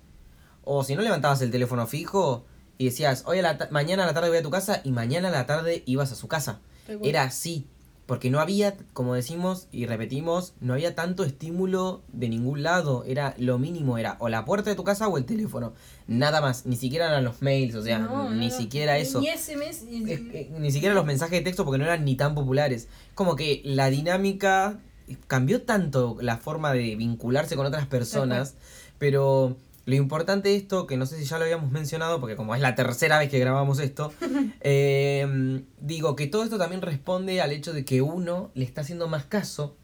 O 0.62 0.84
si 0.84 0.94
no 0.94 1.00
levantabas 1.00 1.40
el 1.40 1.50
teléfono 1.50 1.86
fijo 1.86 2.44
y 2.80 2.86
decías, 2.86 3.24
hoy 3.26 3.40
a 3.40 3.42
la 3.42 3.68
mañana 3.70 4.04
a 4.04 4.06
la 4.06 4.14
tarde 4.14 4.30
voy 4.30 4.38
a 4.38 4.42
tu 4.42 4.48
casa 4.48 4.80
y 4.84 4.90
mañana 4.90 5.28
a 5.28 5.30
la 5.32 5.44
tarde 5.44 5.82
ibas 5.84 6.12
a 6.12 6.14
su 6.14 6.28
casa. 6.28 6.60
Era 7.02 7.24
así. 7.24 7.66
Porque 8.06 8.30
no 8.30 8.40
había, 8.40 8.74
como 8.94 9.14
decimos 9.14 9.68
y 9.70 9.84
repetimos, 9.84 10.54
no 10.60 10.72
había 10.72 10.94
tanto 10.94 11.22
estímulo 11.22 12.00
de 12.12 12.30
ningún 12.30 12.62
lado. 12.62 13.04
Era 13.06 13.34
lo 13.36 13.58
mínimo, 13.58 13.98
era 13.98 14.16
o 14.18 14.30
la 14.30 14.46
puerta 14.46 14.70
de 14.70 14.76
tu 14.76 14.82
casa 14.82 15.08
o 15.08 15.18
el 15.18 15.26
teléfono. 15.26 15.74
Nada 16.08 16.40
más. 16.40 16.64
Ni 16.64 16.76
siquiera 16.76 17.06
eran 17.08 17.22
los 17.22 17.42
mails, 17.42 17.74
o 17.74 17.82
sea, 17.82 17.98
No, 17.98 18.30
ni 18.30 18.48
no, 18.48 18.56
siquiera 18.56 18.96
eso. 18.96 19.20
Ni 19.20 19.28
SMS. 19.28 19.84
ni- 19.84 20.10
eh, 20.10 20.50
ni 20.58 20.72
siquiera 20.72 20.94
los 20.94 21.04
mensajes 21.04 21.38
de 21.38 21.44
texto 21.44 21.64
porque 21.66 21.76
no 21.78 21.84
eran 21.84 22.04
ni 22.06 22.16
tan 22.16 22.34
populares. 22.34 22.88
Como 23.14 23.36
que 23.36 23.60
la 23.64 23.90
dinámica 23.90 24.78
cambió 25.26 25.62
tanto 25.62 26.16
la 26.20 26.38
forma 26.38 26.72
de 26.72 26.96
vincularse 26.96 27.56
con 27.56 27.66
otras 27.66 27.86
personas, 27.86 28.54
pero 28.98 29.56
lo 29.90 29.96
importante 29.96 30.48
de 30.48 30.56
esto, 30.56 30.86
que 30.86 30.96
no 30.96 31.04
sé 31.04 31.18
si 31.18 31.24
ya 31.24 31.36
lo 31.38 31.44
habíamos 31.44 31.70
mencionado, 31.70 32.18
porque 32.20 32.36
como 32.36 32.54
es 32.54 32.60
la 32.62 32.74
tercera 32.74 33.18
vez 33.18 33.28
que 33.30 33.38
grabamos 33.38 33.78
esto, 33.80 34.12
eh, 34.62 35.62
digo 35.80 36.16
que 36.16 36.26
todo 36.26 36.44
esto 36.44 36.58
también 36.58 36.82
responde 36.82 37.40
al 37.40 37.52
hecho 37.52 37.72
de 37.72 37.84
que 37.84 38.02
uno 38.02 38.50
le 38.54 38.64
está 38.64 38.80
haciendo 38.82 39.08
más 39.08 39.24
caso 39.24 39.76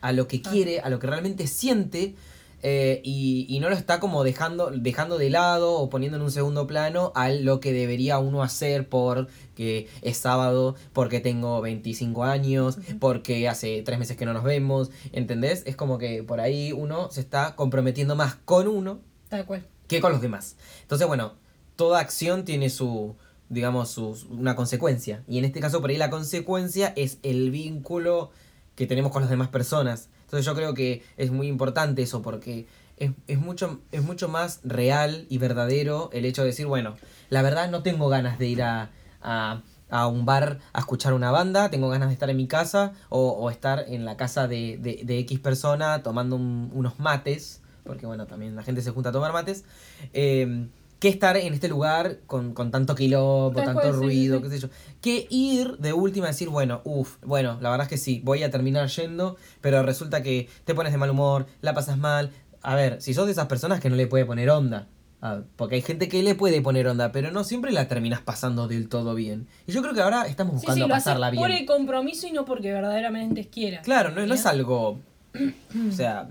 a 0.00 0.12
lo 0.12 0.28
que 0.28 0.40
Ah. 0.44 0.50
quiere, 0.50 0.80
a 0.80 0.88
lo 0.90 0.98
que 0.98 1.06
realmente 1.06 1.46
siente. 1.46 2.14
eh, 2.62 3.00
y, 3.04 3.46
y 3.48 3.60
no 3.60 3.68
lo 3.68 3.76
está 3.76 4.00
como 4.00 4.24
dejando, 4.24 4.70
dejando 4.70 5.18
de 5.18 5.28
lado 5.30 5.74
o 5.74 5.90
poniendo 5.90 6.16
en 6.16 6.22
un 6.24 6.30
segundo 6.32 6.66
plano 6.66 7.12
a 7.14 7.28
lo 7.28 7.60
que 7.60 7.72
debería 7.72 8.18
uno 8.18 8.42
hacer 8.42 8.88
porque 8.88 9.88
es 10.02 10.16
sábado, 10.16 10.74
porque 10.94 11.20
tengo 11.20 11.60
25 11.60 12.24
años, 12.24 12.78
porque 12.98 13.46
hace 13.48 13.82
tres 13.82 13.98
meses 13.98 14.16
que 14.16 14.24
no 14.24 14.32
nos 14.32 14.42
vemos, 14.42 14.90
¿entendés? 15.12 15.62
Es 15.66 15.76
como 15.76 15.98
que 15.98 16.22
por 16.24 16.40
ahí 16.40 16.72
uno 16.72 17.08
se 17.10 17.20
está 17.20 17.54
comprometiendo 17.56 18.16
más 18.16 18.36
con 18.46 18.66
uno 18.68 19.00
Cual. 19.44 19.66
que 19.88 20.00
con 20.00 20.12
los 20.12 20.20
demás. 20.20 20.56
Entonces, 20.82 21.06
bueno, 21.06 21.34
toda 21.76 22.00
acción 22.00 22.44
tiene 22.44 22.70
su, 22.70 23.14
digamos, 23.48 23.90
su, 23.90 24.16
una 24.30 24.56
consecuencia. 24.56 25.22
Y 25.28 25.38
en 25.38 25.44
este 25.44 25.60
caso, 25.60 25.80
por 25.80 25.90
ahí 25.90 25.96
la 25.96 26.10
consecuencia 26.10 26.92
es 26.96 27.18
el 27.22 27.50
vínculo 27.50 28.30
que 28.74 28.86
tenemos 28.86 29.12
con 29.12 29.22
las 29.22 29.30
demás 29.30 29.48
personas. 29.48 30.08
Entonces 30.24 30.44
yo 30.44 30.54
creo 30.54 30.74
que 30.74 31.02
es 31.16 31.30
muy 31.30 31.46
importante 31.46 32.02
eso 32.02 32.20
porque 32.22 32.66
es, 32.96 33.12
es 33.28 33.38
mucho, 33.38 33.80
es 33.92 34.02
mucho 34.02 34.28
más 34.28 34.60
real 34.64 35.26
y 35.28 35.38
verdadero 35.38 36.10
el 36.12 36.24
hecho 36.24 36.42
de 36.42 36.48
decir, 36.48 36.66
bueno, 36.66 36.96
la 37.30 37.42
verdad 37.42 37.70
no 37.70 37.82
tengo 37.82 38.08
ganas 38.08 38.38
de 38.38 38.46
ir 38.48 38.62
a, 38.62 38.90
a, 39.22 39.62
a 39.88 40.06
un 40.08 40.24
bar 40.26 40.58
a 40.72 40.80
escuchar 40.80 41.12
una 41.14 41.30
banda, 41.30 41.70
tengo 41.70 41.88
ganas 41.88 42.08
de 42.08 42.14
estar 42.14 42.28
en 42.28 42.36
mi 42.38 42.48
casa 42.48 42.92
o, 43.08 43.28
o 43.30 43.50
estar 43.50 43.84
en 43.86 44.04
la 44.04 44.16
casa 44.16 44.48
de, 44.48 44.78
de, 44.78 45.18
X 45.20 45.38
persona 45.38 46.02
tomando 46.02 46.34
un- 46.36 46.70
unos 46.74 46.98
mates, 46.98 47.62
porque 47.86 48.06
bueno, 48.06 48.26
también 48.26 48.54
la 48.56 48.62
gente 48.62 48.82
se 48.82 48.90
junta 48.90 49.08
a 49.10 49.12
tomar 49.12 49.32
mates, 49.32 49.64
eh, 50.12 50.66
que 50.98 51.08
estar 51.08 51.36
en 51.36 51.52
este 51.52 51.68
lugar 51.68 52.20
con, 52.26 52.54
con 52.54 52.70
tanto 52.70 52.94
quilombo, 52.94 53.52
tanto 53.62 53.82
sí, 53.82 53.90
ruido, 53.90 54.38
sí. 54.38 54.42
qué 54.44 54.48
sé 54.50 54.58
yo. 54.60 54.68
Que 55.02 55.26
ir 55.28 55.76
de 55.78 55.92
última 55.92 56.26
a 56.26 56.30
decir, 56.30 56.48
bueno, 56.48 56.80
uff, 56.84 57.16
bueno, 57.22 57.58
la 57.60 57.70
verdad 57.70 57.84
es 57.84 57.90
que 57.90 57.98
sí, 57.98 58.20
voy 58.24 58.42
a 58.42 58.50
terminar 58.50 58.88
yendo, 58.88 59.36
pero 59.60 59.82
resulta 59.82 60.22
que 60.22 60.48
te 60.64 60.74
pones 60.74 60.92
de 60.92 60.98
mal 60.98 61.10
humor, 61.10 61.46
la 61.60 61.74
pasas 61.74 61.98
mal. 61.98 62.30
A 62.62 62.74
ver, 62.74 63.00
si 63.02 63.12
sos 63.14 63.26
de 63.26 63.32
esas 63.32 63.46
personas 63.46 63.80
que 63.80 63.90
no 63.90 63.96
le 63.96 64.06
puede 64.06 64.24
poner 64.24 64.48
onda. 64.50 64.88
Ah, 65.22 65.40
porque 65.56 65.76
hay 65.76 65.82
gente 65.82 66.08
que 66.08 66.22
le 66.22 66.34
puede 66.34 66.60
poner 66.62 66.86
onda, 66.88 67.10
pero 67.12 67.30
no 67.30 67.42
siempre 67.44 67.72
la 67.72 67.88
terminas 67.88 68.20
pasando 68.20 68.66
del 68.68 68.88
todo 68.88 69.14
bien. 69.14 69.46
Y 69.66 69.72
yo 69.72 69.82
creo 69.82 69.92
que 69.94 70.00
ahora 70.00 70.26
estamos 70.26 70.54
Sí, 70.54 70.60
sí, 70.60 70.66
buscando 70.66 70.88
lo 70.88 70.94
pasarla 70.94 71.30
por 71.32 71.48
bien. 71.48 71.60
el 71.60 71.66
compromiso 71.66 72.26
y 72.26 72.32
no 72.32 72.44
porque 72.44 72.72
verdaderamente 72.72 73.48
quieras. 73.48 73.82
Claro, 73.84 74.10
no, 74.10 74.26
no 74.26 74.34
es 74.34 74.46
algo. 74.46 74.98
O 75.88 75.92
sea, 75.92 76.28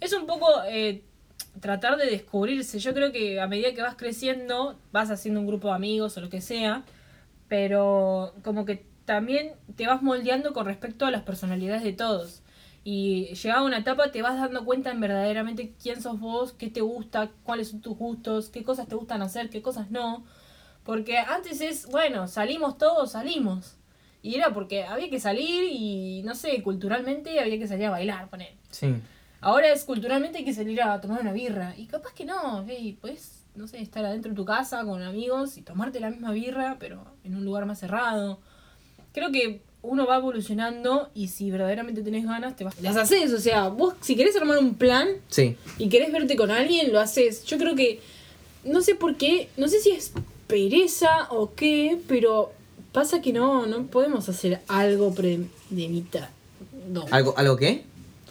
Es 0.00 0.12
un 0.12 0.26
poco 0.26 0.46
eh, 0.66 1.02
tratar 1.60 1.96
de 1.96 2.06
descubrirse. 2.06 2.78
Yo 2.78 2.94
creo 2.94 3.12
que 3.12 3.40
a 3.40 3.46
medida 3.46 3.74
que 3.74 3.82
vas 3.82 3.96
creciendo, 3.96 4.78
vas 4.92 5.10
haciendo 5.10 5.40
un 5.40 5.46
grupo 5.46 5.68
de 5.68 5.74
amigos 5.74 6.16
o 6.16 6.20
lo 6.20 6.30
que 6.30 6.40
sea, 6.40 6.84
pero 7.48 8.34
como 8.42 8.64
que 8.64 8.84
también 9.04 9.52
te 9.76 9.86
vas 9.86 10.02
moldeando 10.02 10.52
con 10.52 10.66
respecto 10.66 11.06
a 11.06 11.10
las 11.10 11.22
personalidades 11.22 11.82
de 11.82 11.92
todos. 11.92 12.42
Y 12.82 13.34
llegada 13.34 13.62
una 13.62 13.78
etapa 13.78 14.10
te 14.10 14.22
vas 14.22 14.40
dando 14.40 14.64
cuenta 14.64 14.90
en 14.90 15.00
verdaderamente 15.00 15.74
quién 15.82 16.00
sos 16.00 16.18
vos, 16.18 16.52
qué 16.52 16.70
te 16.70 16.80
gusta, 16.80 17.30
cuáles 17.44 17.68
son 17.68 17.80
tus 17.80 17.96
gustos, 17.96 18.48
qué 18.48 18.62
cosas 18.62 18.88
te 18.88 18.94
gustan 18.94 19.20
hacer, 19.20 19.50
qué 19.50 19.60
cosas 19.60 19.90
no. 19.90 20.24
Porque 20.84 21.18
antes 21.18 21.60
es, 21.60 21.86
bueno, 21.88 22.26
salimos 22.26 22.78
todos, 22.78 23.12
salimos. 23.12 23.76
Y 24.22 24.36
era 24.36 24.52
porque 24.52 24.84
había 24.84 25.10
que 25.10 25.20
salir 25.20 25.64
y, 25.70 26.22
no 26.24 26.34
sé, 26.34 26.62
culturalmente 26.62 27.38
había 27.40 27.58
que 27.58 27.66
salir 27.66 27.86
a 27.86 27.90
bailar, 27.90 28.28
poner. 28.30 28.54
sí. 28.70 28.94
Ahora 29.40 29.72
es 29.72 29.84
culturalmente 29.84 30.38
hay 30.38 30.44
que 30.44 30.54
salir 30.54 30.82
a 30.82 31.00
tomar 31.00 31.20
una 31.22 31.32
birra. 31.32 31.74
Y 31.76 31.86
capaz 31.86 32.12
que 32.14 32.24
no, 32.24 32.64
hey, 32.68 32.96
puedes, 33.00 33.42
no 33.54 33.66
sé, 33.66 33.80
estar 33.80 34.04
adentro 34.04 34.30
de 34.30 34.36
tu 34.36 34.44
casa 34.44 34.84
con 34.84 35.02
amigos 35.02 35.56
y 35.56 35.62
tomarte 35.62 35.98
la 36.00 36.10
misma 36.10 36.32
birra, 36.32 36.76
pero 36.78 37.04
en 37.24 37.34
un 37.36 37.44
lugar 37.44 37.64
más 37.66 37.78
cerrado. 37.80 38.38
Creo 39.12 39.32
que 39.32 39.60
uno 39.82 40.06
va 40.06 40.16
evolucionando 40.18 41.08
y 41.14 41.28
si 41.28 41.50
verdaderamente 41.50 42.02
tenés 42.02 42.26
ganas, 42.26 42.54
te 42.54 42.64
vas. 42.64 42.78
Las 42.82 42.96
haces, 42.96 43.32
o 43.32 43.38
sea, 43.40 43.68
vos 43.68 43.94
si 44.02 44.14
querés 44.14 44.36
armar 44.36 44.58
un 44.58 44.74
plan 44.74 45.08
Sí. 45.28 45.56
y 45.78 45.88
querés 45.88 46.12
verte 46.12 46.36
con 46.36 46.50
alguien, 46.50 46.92
lo 46.92 47.00
haces. 47.00 47.44
Yo 47.44 47.56
creo 47.56 47.74
que, 47.74 48.00
no 48.64 48.82
sé 48.82 48.94
por 48.94 49.16
qué, 49.16 49.48
no 49.56 49.68
sé 49.68 49.80
si 49.80 49.90
es 49.92 50.12
pereza 50.48 51.28
o 51.30 51.54
qué, 51.54 51.98
pero 52.08 52.52
pasa 52.92 53.22
que 53.22 53.32
no, 53.32 53.64
no 53.66 53.86
podemos 53.86 54.28
hacer 54.28 54.60
algo 54.68 55.14
premeditado. 55.14 56.26
No. 56.88 57.06
¿Algo, 57.10 57.34
¿Algo 57.38 57.56
qué? 57.56 57.84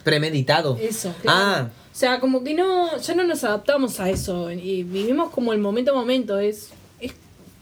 Premeditado. 0.10 0.78
Eso, 0.82 1.14
claro. 1.22 1.40
Ah, 1.40 1.70
O 1.92 1.96
sea, 2.00 2.20
como 2.20 2.44
que 2.44 2.54
no, 2.54 2.98
ya 2.98 3.14
no 3.16 3.24
nos 3.26 3.44
adaptamos 3.44 4.00
a 4.00 4.10
eso 4.10 4.52
y 4.52 4.84
vivimos 4.84 5.32
como 5.32 5.54
el 5.54 5.60
momento 5.60 5.92
a 5.92 5.96
momento, 5.96 6.40
es, 6.40 6.70
es, 7.00 7.14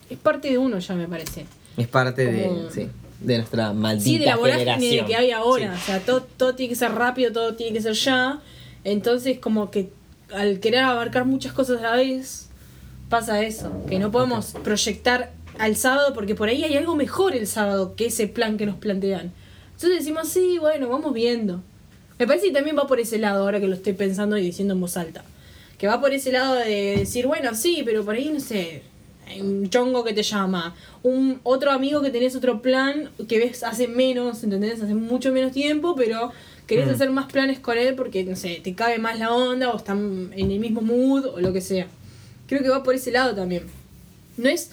es 0.10 0.18
parte 0.18 0.50
de 0.50 0.58
uno 0.58 0.80
ya 0.80 0.94
me 0.96 1.08
parece. 1.08 1.46
es 1.78 1.88
parte 1.88 2.26
Como- 2.26 2.64
de, 2.66 2.72
sí, 2.72 2.88
de 3.22 3.38
nuestra 3.38 3.74
maldita 3.74 4.04
Sí, 4.04 4.18
de 4.20 4.26
la 4.28 4.36
vorágine 4.36 5.06
que 5.06 5.16
hay 5.16 5.32
ahora, 5.32 5.76
Sí. 5.76 5.82
o 5.82 5.86
sea, 5.86 6.00
todo, 6.02 6.22
todo 6.38 6.54
tiene 6.56 6.70
que 6.70 6.76
ser 6.76 6.92
rápido, 6.94 7.32
todo 7.32 7.56
tiene 7.56 7.74
que 7.74 7.82
ser 7.82 7.94
ya, 7.94 8.40
entonces 8.84 9.40
como 9.40 9.72
que 9.72 9.90
al 10.34 10.60
querer 10.60 10.82
abarcar 10.84 11.26
muchas 11.26 11.54
cosas 11.54 11.80
a 11.80 11.92
la 11.92 11.96
vez, 11.96 12.50
pasa 13.10 13.42
eso, 13.42 13.72
que 13.90 13.98
no 14.00 14.12
podemos 14.12 14.54
proyectar 14.64 15.32
al 15.58 15.76
sábado 15.76 16.14
porque 16.14 16.36
por 16.36 16.50
ahí 16.50 16.64
hay 16.64 16.76
algo 16.76 16.96
mejor 16.96 17.34
el 17.36 17.48
sábado 17.48 17.96
que 17.96 18.08
ese 18.08 18.28
plan 18.28 18.58
que 18.58 18.66
nos 18.68 18.76
plantean. 18.76 19.32
Entonces 19.74 20.00
decimos, 20.00 20.28
sí, 20.28 20.58
bueno, 20.60 20.90
vamos 20.90 21.14
viendo. 21.14 21.62
Me 22.20 22.26
parece 22.28 22.48
que 22.48 22.54
también 22.54 22.78
va 22.78 22.88
por 22.88 23.00
ese 23.00 23.18
lado, 23.18 23.44
ahora 23.44 23.60
que 23.60 23.68
lo 23.68 23.76
estoy 23.76 23.94
pensando 23.94 24.38
y 24.38 24.42
diciendo 24.44 24.74
en 24.74 24.82
voz 24.82 24.98
alta. 24.98 25.24
Que 25.78 25.88
va 25.88 26.02
por 26.02 26.12
ese 26.14 26.32
lado 26.32 26.56
de 26.56 26.98
decir, 26.98 27.28
bueno, 27.28 27.54
sí, 27.54 27.84
pero 27.86 28.04
por 28.04 28.16
ahí, 28.16 28.30
no 28.34 28.40
sé, 28.40 28.82
hay 29.28 29.42
un 29.42 29.70
chongo 29.70 30.04
que 30.04 30.14
te 30.14 30.24
llama, 30.24 30.76
un 31.04 31.40
otro 31.44 31.72
amigo 31.72 32.02
que 32.02 32.10
tenés 32.10 32.36
otro 32.36 32.62
plan 32.62 33.12
que 33.28 33.38
ves 33.38 33.64
hace 33.64 33.88
menos, 33.88 34.44
¿entendés? 34.44 34.82
Hace 34.82 34.96
mucho 34.96 35.32
menos 35.32 35.52
tiempo, 35.52 35.96
pero 35.96 36.32
querés 36.66 36.88
Mm. 36.88 36.92
hacer 36.92 37.10
más 37.12 37.32
planes 37.32 37.60
con 37.60 37.78
él 37.78 37.94
porque, 37.96 38.24
no 38.24 38.36
sé, 38.36 38.60
te 38.64 38.74
cabe 38.74 38.98
más 38.98 39.20
la 39.20 39.32
onda 39.32 39.70
o 39.72 39.78
están 39.78 40.32
en 40.36 40.50
el 40.52 40.60
mismo 40.60 40.82
mood 40.82 41.26
o 41.26 41.40
lo 41.40 41.54
que 41.54 41.62
sea. 41.62 41.88
Creo 42.48 42.64
que 42.64 42.70
va 42.70 42.82
por 42.84 42.96
ese 42.96 43.12
lado 43.12 43.36
también. 43.36 43.64
No 44.38 44.50
es... 44.50 44.72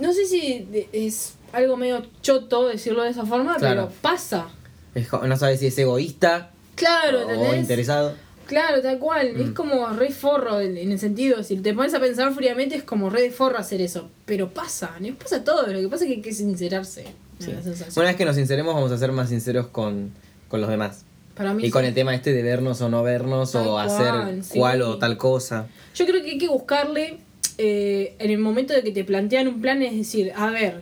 No 0.00 0.12
sé 0.14 0.24
si 0.24 0.66
es 0.92 1.34
algo 1.52 1.76
medio 1.76 2.06
choto 2.22 2.68
decirlo 2.68 3.02
de 3.02 3.10
esa 3.10 3.26
forma, 3.26 3.56
Claro. 3.56 3.88
pero 3.88 4.00
pasa. 4.00 4.48
Es 4.94 5.12
no 5.12 5.36
sabes 5.36 5.60
si 5.60 5.66
es 5.66 5.78
egoísta 5.78 6.50
Claro, 6.80 7.26
o 7.26 7.54
interesado. 7.54 8.14
Claro, 8.46 8.82
tal 8.82 8.98
cual. 8.98 9.34
Mm. 9.34 9.40
Es 9.42 9.50
como 9.50 9.86
re 9.90 10.10
forro 10.10 10.60
en, 10.60 10.76
el 10.76 10.98
sentido. 10.98 11.42
Si 11.44 11.56
te 11.56 11.72
pones 11.74 11.94
a 11.94 12.00
pensar 12.00 12.34
fríamente, 12.34 12.74
es 12.74 12.82
como 12.82 13.10
re 13.10 13.22
de 13.22 13.30
forro 13.30 13.58
hacer 13.58 13.80
eso. 13.80 14.08
Pero 14.24 14.48
pasa, 14.48 14.92
¿no? 14.98 15.14
Pasa 15.14 15.44
todo. 15.44 15.66
Lo 15.66 15.78
que 15.78 15.88
pasa 15.88 16.04
es 16.04 16.08
que 16.08 16.16
hay 16.16 16.22
que 16.22 16.32
sincerarse. 16.32 17.04
Sí. 17.38 17.52
Una 17.96 18.06
vez 18.06 18.16
que 18.16 18.24
nos 18.24 18.36
sinceremos, 18.36 18.74
vamos 18.74 18.90
a 18.92 18.98
ser 18.98 19.12
más 19.12 19.28
sinceros 19.28 19.68
con, 19.68 20.10
con 20.48 20.60
los 20.60 20.68
demás. 20.68 21.04
Para 21.36 21.54
mí 21.54 21.62
Y 21.62 21.66
sí. 21.66 21.70
con 21.70 21.84
el 21.84 21.94
tema 21.94 22.14
este 22.14 22.32
de 22.32 22.42
vernos 22.42 22.80
o 22.80 22.88
no 22.88 23.02
vernos 23.02 23.52
Tal 23.52 23.66
o 23.68 23.70
cual, 23.72 23.86
hacer 23.86 24.44
sí. 24.44 24.58
cual 24.58 24.82
o 24.82 24.98
tal 24.98 25.16
cosa. 25.16 25.68
Yo 25.94 26.06
creo 26.06 26.22
que 26.22 26.32
hay 26.32 26.38
que 26.38 26.48
buscarle 26.48 27.18
eh, 27.56 28.14
en 28.18 28.30
el 28.30 28.38
momento 28.38 28.74
de 28.74 28.82
que 28.82 28.90
te 28.90 29.04
plantean 29.04 29.48
un 29.48 29.60
plan, 29.60 29.80
es 29.82 29.96
decir, 29.96 30.32
a 30.34 30.50
ver, 30.50 30.80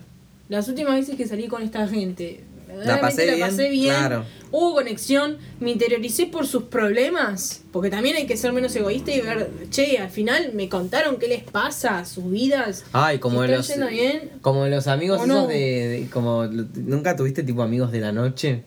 las 0.49 0.66
últimas 0.68 0.94
veces 0.94 1.16
que 1.16 1.29
salí 1.29 1.49
con 1.49 1.62
esta 1.62 1.87
gente, 1.87 2.40
verdaderamente 2.76 3.00
pasé 3.16 3.26
la 3.26 3.35
bien, 3.35 3.48
pasé 3.48 3.68
bien, 3.70 3.94
claro. 3.94 4.24
hubo 4.50 4.74
conexión, 4.74 5.38
me 5.61 5.70
interioricé 5.70 6.26
por 6.26 6.46
sus 6.46 6.64
problemas, 6.64 7.62
porque 7.72 7.90
también 7.90 8.16
hay 8.16 8.26
que 8.26 8.37
ser 8.37 8.52
menos 8.52 8.74
egoísta 8.76 9.11
y 9.12 9.20
ver, 9.20 9.50
che, 9.70 9.98
al 9.98 10.11
final 10.11 10.52
me 10.54 10.68
contaron 10.68 11.16
qué 11.18 11.28
les 11.28 11.42
pasa, 11.42 12.04
sus 12.04 12.31
vidas. 12.31 12.85
Ay, 12.92 13.18
como 13.18 13.42
¿Están 13.44 13.81
los, 13.81 13.90
bien? 13.90 14.31
como 14.42 14.66
los 14.66 14.87
amigos 14.87 15.20
¿O 15.20 15.24
esos 15.24 15.37
no? 15.37 15.46
de, 15.46 15.57
de- 15.57 16.11
como 16.11 16.46
nunca 16.46 17.16
tuviste 17.16 17.42
tipo 17.42 17.62
amigos 17.62 17.90
de 17.92 18.00
la 18.00 18.12
noche. 18.12 18.62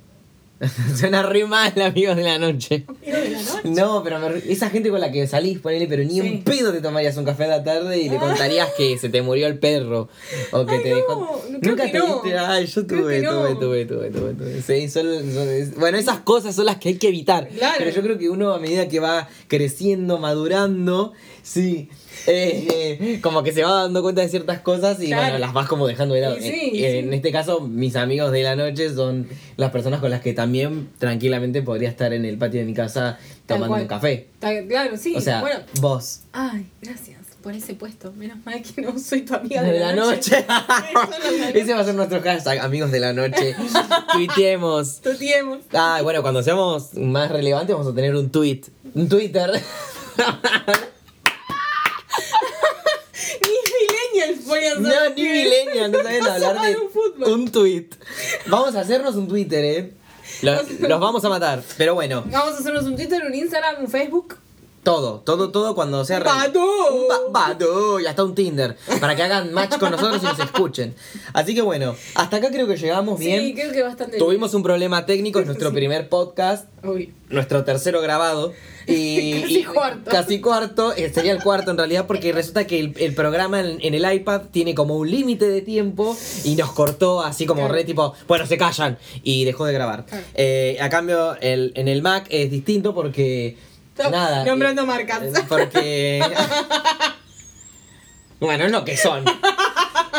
Suena 0.95 1.23
re 1.23 1.45
mal 1.45 1.73
amigos 1.81 2.15
de 2.15 2.23
la 2.23 2.37
noche. 2.37 2.85
Amigo 2.87 2.99
de 3.01 3.11
la 3.11 3.19
noche. 3.19 3.20
No, 3.81 4.03
pero 4.03 4.19
me 4.19 4.37
esa 4.51 4.69
gente 4.69 4.89
con 4.89 4.99
la 4.99 5.11
que 5.11 5.27
salís, 5.27 5.59
ponele, 5.59 5.87
pero 5.87 6.03
ni 6.03 6.19
Sí. 6.19 6.21
un 6.21 6.43
pedo 6.43 6.71
te 6.71 6.81
tomarías 6.81 7.15
un 7.17 7.25
café 7.25 7.45
a 7.45 7.47
la 7.47 7.63
tarde 7.63 7.97
y 7.99 8.09
le 8.09 8.17
contarías 8.17 8.69
que 8.77 8.97
se 8.97 9.09
te 9.09 9.21
murió 9.21 9.47
el 9.47 9.59
perro. 9.59 10.09
O 10.51 10.65
que 10.65 10.75
Ay, 10.75 10.83
te 10.83 10.89
no, 10.89 10.95
dejó. 10.95 11.41
creo 11.59 11.59
Nunca 11.71 11.85
que 11.85 11.91
te 11.91 11.97
no. 11.99 12.21
viste. 12.21 12.37
Ay, 12.37 12.65
yo 12.65 12.87
Creo 12.87 13.01
tuve, 13.01 13.15
que 13.21 13.21
no. 13.27 13.31
tuve, 13.31 13.55
tuve, 13.55 13.85
tuve, 13.85 14.09
tuve, 14.11 14.33
tuve. 14.33 14.61
Sí, 14.61 14.89
son- 14.89 15.33
son- 15.33 15.49
es- 15.49 15.75
bueno, 15.75 15.97
esas 15.97 16.19
cosas 16.19 16.55
son 16.55 16.65
las 16.65 16.77
que 16.77 16.89
hay 16.89 16.95
que 16.97 17.07
evitar. 17.09 17.47
Claro. 17.49 17.75
Pero 17.77 17.91
yo 17.91 18.01
creo 18.01 18.17
que 18.17 18.29
uno 18.29 18.53
a 18.53 18.59
medida 18.59 18.87
que 18.87 18.99
va 18.99 19.27
creciendo, 19.47 20.17
madurando, 20.17 21.13
sí. 21.43 21.89
Eh, 22.27 22.97
eh, 22.99 23.19
como 23.21 23.43
que 23.43 23.51
se 23.51 23.63
va 23.63 23.83
dando 23.83 24.01
cuenta 24.01 24.21
de 24.21 24.29
ciertas 24.29 24.59
cosas 24.61 25.01
y 25.01 25.07
Claro. 25.07 25.23
bueno, 25.23 25.37
las 25.39 25.53
vas 25.53 25.67
como 25.67 25.87
dejando 25.87 26.15
de 26.15 26.21
lado. 26.21 26.35
Sí, 26.39 26.47
en, 26.49 26.71
sí. 26.71 26.85
en 26.85 27.13
este 27.13 27.31
caso, 27.31 27.61
mis 27.61 27.95
amigos 27.95 28.31
de 28.31 28.43
la 28.43 28.55
noche 28.55 28.93
son 28.93 29.27
las 29.57 29.71
personas 29.71 29.99
con 29.99 30.09
las 30.11 30.21
que 30.21 30.33
también 30.33 30.89
tranquilamente 30.99 31.61
podría 31.61 31.89
estar 31.89 32.13
en 32.13 32.25
el 32.25 32.37
patio 32.37 32.59
de 32.59 32.65
mi 32.65 32.73
casa 32.73 33.17
tomando 33.45 33.75
un 33.75 33.87
café. 33.87 34.27
Claro, 34.39 34.97
sí. 34.97 35.15
O 35.15 35.21
sea, 35.21 35.41
bueno, 35.41 35.59
vos. 35.79 36.21
ay, 36.33 36.65
gracias 36.81 37.19
por 37.41 37.53
ese 37.55 37.73
puesto. 37.73 38.11
Menos 38.13 38.37
mal 38.45 38.61
que 38.61 38.81
no 38.81 38.97
soy 38.99 39.21
tu 39.23 39.33
amiga 39.33 39.63
De 39.63 39.79
la 39.79 39.93
noche. 39.95 40.37
Eso 40.91 41.31
lo 41.41 41.47
Ese 41.59 41.73
va 41.73 41.79
a 41.81 41.83
ser 41.83 41.95
nuestro 41.95 42.21
hashtag, 42.21 42.59
amigos 42.59 42.91
de 42.91 42.99
la 42.99 43.13
noche. 43.13 43.55
Tuiteemos. 44.13 45.01
Tuteemos. 45.01 45.59
Ah, 45.73 45.99
bueno, 46.03 46.21
cuando 46.21 46.43
seamos 46.43 46.93
más 46.93 47.31
relevantes 47.31 47.75
vamos 47.75 47.91
a 47.91 47.95
tener 47.95 48.15
un 48.15 48.29
tweet. 48.29 48.61
Un 48.93 49.09
Twitter. 49.09 49.51
No, 54.79 55.09
ni 55.15 55.23
millennials, 55.23 55.91
no 55.91 56.01
saben 56.03 56.23
hablar 56.27 56.61
de 56.61 56.77
un 56.77 57.41
un 57.41 57.51
tweet. 57.51 57.87
Vamos 58.47 58.75
a 58.75 58.81
hacernos 58.81 59.15
un 59.15 59.27
Twitter, 59.27 59.63
eh. 59.63 59.93
Los, 60.41 60.79
los 60.79 60.99
vamos 60.99 61.23
a 61.25 61.29
matar. 61.29 61.61
Pero 61.77 61.93
bueno, 61.93 62.23
Vamos 62.27 62.55
a 62.55 62.59
hacernos 62.59 62.85
un 62.85 62.95
Twitter, 62.95 63.21
un 63.25 63.33
Instagram, 63.33 63.81
un 63.81 63.87
Facebook. 63.87 64.37
Todo, 64.83 65.19
todo, 65.19 65.51
todo 65.51 65.75
cuando 65.75 66.03
sea. 66.05 66.19
Un 66.19 67.07
ba- 67.07 67.47
Badoo, 67.47 67.99
y 67.99 68.05
hasta 68.07 68.23
un 68.23 68.33
Tinder. 68.35 68.75
Para 68.99 69.15
que 69.15 69.23
hagan 69.23 69.53
match 69.53 69.77
con 69.77 69.91
nosotros 69.91 70.21
y 70.21 70.25
nos 70.25 70.39
escuchen. 70.39 70.95
Así 71.33 71.53
que 71.53 71.61
bueno, 71.61 71.95
hasta 72.15 72.37
acá 72.37 72.49
creo 72.51 72.67
que 72.67 72.77
llegamos 72.77 73.19
Sí, 73.19 73.25
bien. 73.25 73.53
creo 73.53 73.71
que 73.71 73.83
bastante 73.83 74.17
Tuvimos 74.17 74.53
un 74.53 74.63
problema 74.63 75.05
técnico, 75.05 75.39
es 75.39 75.45
nuestro 75.45 75.71
primer 75.71 76.09
podcast. 76.09 76.67
Uy. 76.83 77.13
nuestro 77.29 77.63
tercero 77.63 78.01
grabado. 78.01 78.53
Y, 78.87 79.41
Casi 79.41 79.59
y- 79.59 79.63
cuarto. 79.63 80.09
Casi 80.11 80.41
cuarto, 80.41 80.93
eh, 80.95 81.11
sería 81.13 81.31
el 81.31 81.43
cuarto 81.43 81.69
en 81.71 81.77
realidad, 81.77 82.07
porque 82.07 82.31
resulta 82.33 82.65
que 82.65 82.79
el, 82.79 82.93
el 82.97 83.13
programa 83.13 83.59
en, 83.59 83.77
en 83.81 83.93
el 83.93 84.11
iPad 84.13 84.41
tiene 84.51 84.73
como 84.73 84.95
un 84.97 85.09
límite 85.09 85.47
de 85.47 85.61
tiempo 85.61 86.17
y 86.43 86.55
nos 86.55 86.71
cortó 86.71 87.21
así 87.21 87.45
como 87.45 87.61
Claro. 87.61 87.73
re 87.75 87.83
tipo, 87.83 88.13
bueno, 88.27 88.47
se 88.47 88.57
callan 88.57 88.97
y 89.23 89.45
dejó 89.45 89.65
de 89.65 89.73
grabar. 89.73 90.05
Eh, 90.33 90.77
a 90.81 90.89
cambio, 90.89 91.35
el, 91.39 91.71
en 91.75 91.87
el 91.87 92.01
Mac 92.01 92.25
es 92.29 92.49
distinto 92.49 92.95
porque. 92.95 93.57
Nada. 94.09 94.45
nombrando 94.45 94.83
eh, 94.83 94.85
marcas. 94.85 95.23
eh, 95.23 95.33
Porque. 95.47 96.21
bueno, 98.39 98.67
lo 98.69 98.83
que 98.83 98.97
son. 98.97 99.23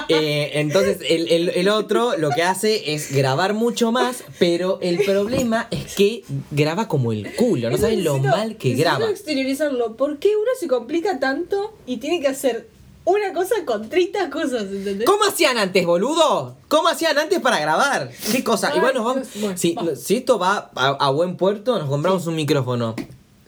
Eh, 0.08 0.52
entonces, 0.54 0.98
el, 1.08 1.28
el- 1.28 1.48
el 1.50 1.68
otro 1.68 2.16
lo 2.16 2.30
que 2.30 2.42
hace 2.42 2.94
es 2.94 3.12
grabar 3.14 3.54
mucho 3.54 3.92
más, 3.92 4.24
pero 4.38 4.78
el 4.82 4.98
problema 5.04 5.68
es 5.70 5.94
que 5.94 6.24
graba 6.50 6.88
como 6.88 7.12
el 7.12 7.34
culo. 7.34 7.70
No 7.70 7.76
saben 7.78 8.04
lo 8.04 8.18
mal 8.18 8.56
que 8.56 8.74
graba. 8.74 9.08
exteriorizarlo. 9.10 9.96
¿Por 9.96 10.18
qué 10.18 10.36
uno 10.36 10.50
se 10.58 10.68
complica 10.68 11.18
tanto 11.18 11.74
y 11.86 11.96
tiene 11.98 12.20
que 12.20 12.28
hacer 12.28 12.68
una 13.04 13.32
cosa 13.32 13.54
con 13.64 13.88
30 13.88 14.30
cosas? 14.30 14.62
¿Entendés? 14.62 15.06
¿Cómo 15.06 15.24
hacían 15.24 15.58
antes, 15.58 15.84
boludo? 15.84 16.56
¿Cómo 16.68 16.88
hacían 16.88 17.18
antes 17.18 17.40
para 17.40 17.58
grabar? 17.58 18.10
¿Qué 18.30 18.44
cosa? 18.44 18.74
Igual 18.76 18.94
nos 18.94 19.04
vamos. 19.04 19.28
Bueno, 19.36 19.56
si, 19.56 19.76
esto 20.16 20.38
va 20.38 20.70
a, 20.74 20.88
a 20.88 21.10
buen 21.10 21.36
puerto, 21.36 21.78
nos 21.78 21.88
compramos 21.88 22.26
un 22.26 22.36
micrófono. 22.36 22.94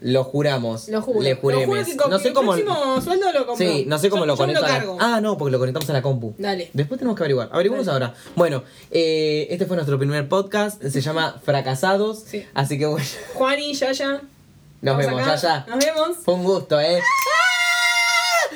Lo 0.07 0.23
juramos. 0.23 0.87
Lo 0.89 1.01
juro. 1.01 1.21
Le 1.21 1.31
Lo 1.33 1.37
juro 1.37 1.57
que 1.83 1.97
con 1.97 2.11
No 2.11 2.19
sé 2.19 2.31
cómo. 2.31 2.51
próximo 2.51 3.01
sueldo 3.01 3.31
lo 3.33 3.47
compro. 3.47 3.65
Sí, 3.67 3.85
no 3.87 3.97
sé 3.97 4.11
cómo 4.11 4.21
Yo- 4.21 4.27
lo 4.27 4.35
yo 4.35 4.45
me 4.45 4.53
conecto 4.53 4.65
a 4.65 4.69
la- 4.69 4.77
cargo. 4.77 4.97
Ah, 5.01 5.19
no, 5.19 5.35
porque 5.35 5.51
lo 5.51 5.57
conectamos 5.57 5.89
a 5.89 5.93
la 5.93 6.01
compu. 6.03 6.35
Dale. 6.37 6.69
Después 6.73 6.99
tenemos 6.99 7.17
que 7.17 7.23
averiguar. 7.23 7.49
Averiguamos 7.51 7.87
ahora. 7.87 8.13
Bueno, 8.35 8.61
eh, 8.91 9.47
este 9.49 9.65
fue 9.65 9.75
nuestro 9.77 9.97
primer 9.97 10.29
podcast. 10.29 10.79
Se 10.83 11.01
llama 11.01 11.41
Fracasados. 11.43 12.19
Sí. 12.27 12.45
Así 12.53 12.77
que 12.77 12.85
bueno, 12.85 13.03
Juan 13.33 13.57
y 13.59 13.73
Yaya. 13.73 14.21
nos 14.81 14.97
vemos. 14.97 15.21
acá. 15.23 15.35
Ya, 15.37 15.41
ya. 15.41 15.65
Nos 15.75 15.83
vemos. 15.83 16.17
Fue 16.23 16.33
un 16.35 16.43
gusto, 16.43 16.79
¿eh? 16.79 16.99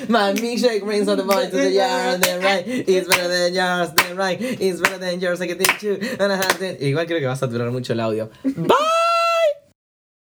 My 0.08 0.32
milkshake 0.40 0.84
brings 0.86 1.08
all 1.08 1.18
the 1.18 1.24
boys 1.24 1.50
to 1.50 1.58
the 1.58 1.74
yard, 1.74 2.22
then 2.22 2.42
right. 2.42 2.66
It's 2.88 3.08
better 3.08 3.28
than 3.28 3.54
yours, 3.56 3.90
then 3.96 4.16
right. 4.18 4.40
It's 4.40 4.80
better 4.80 5.00
than 5.00 5.20
yours, 5.20 5.42
I 5.42 5.48
can 5.48 5.58
teach 5.58 5.82
you. 5.82 5.98
And 6.20 6.32
I 6.32 6.36
have 6.36 6.60
to- 6.60 6.86
Igual 6.86 7.08
creo 7.08 7.20
que 7.20 7.26
va 7.26 7.34
a 7.34 7.36
saturar 7.36 7.72
mucho 7.72 7.94
el 7.94 8.00
audio. 8.02 8.30
Bye! 8.44 8.76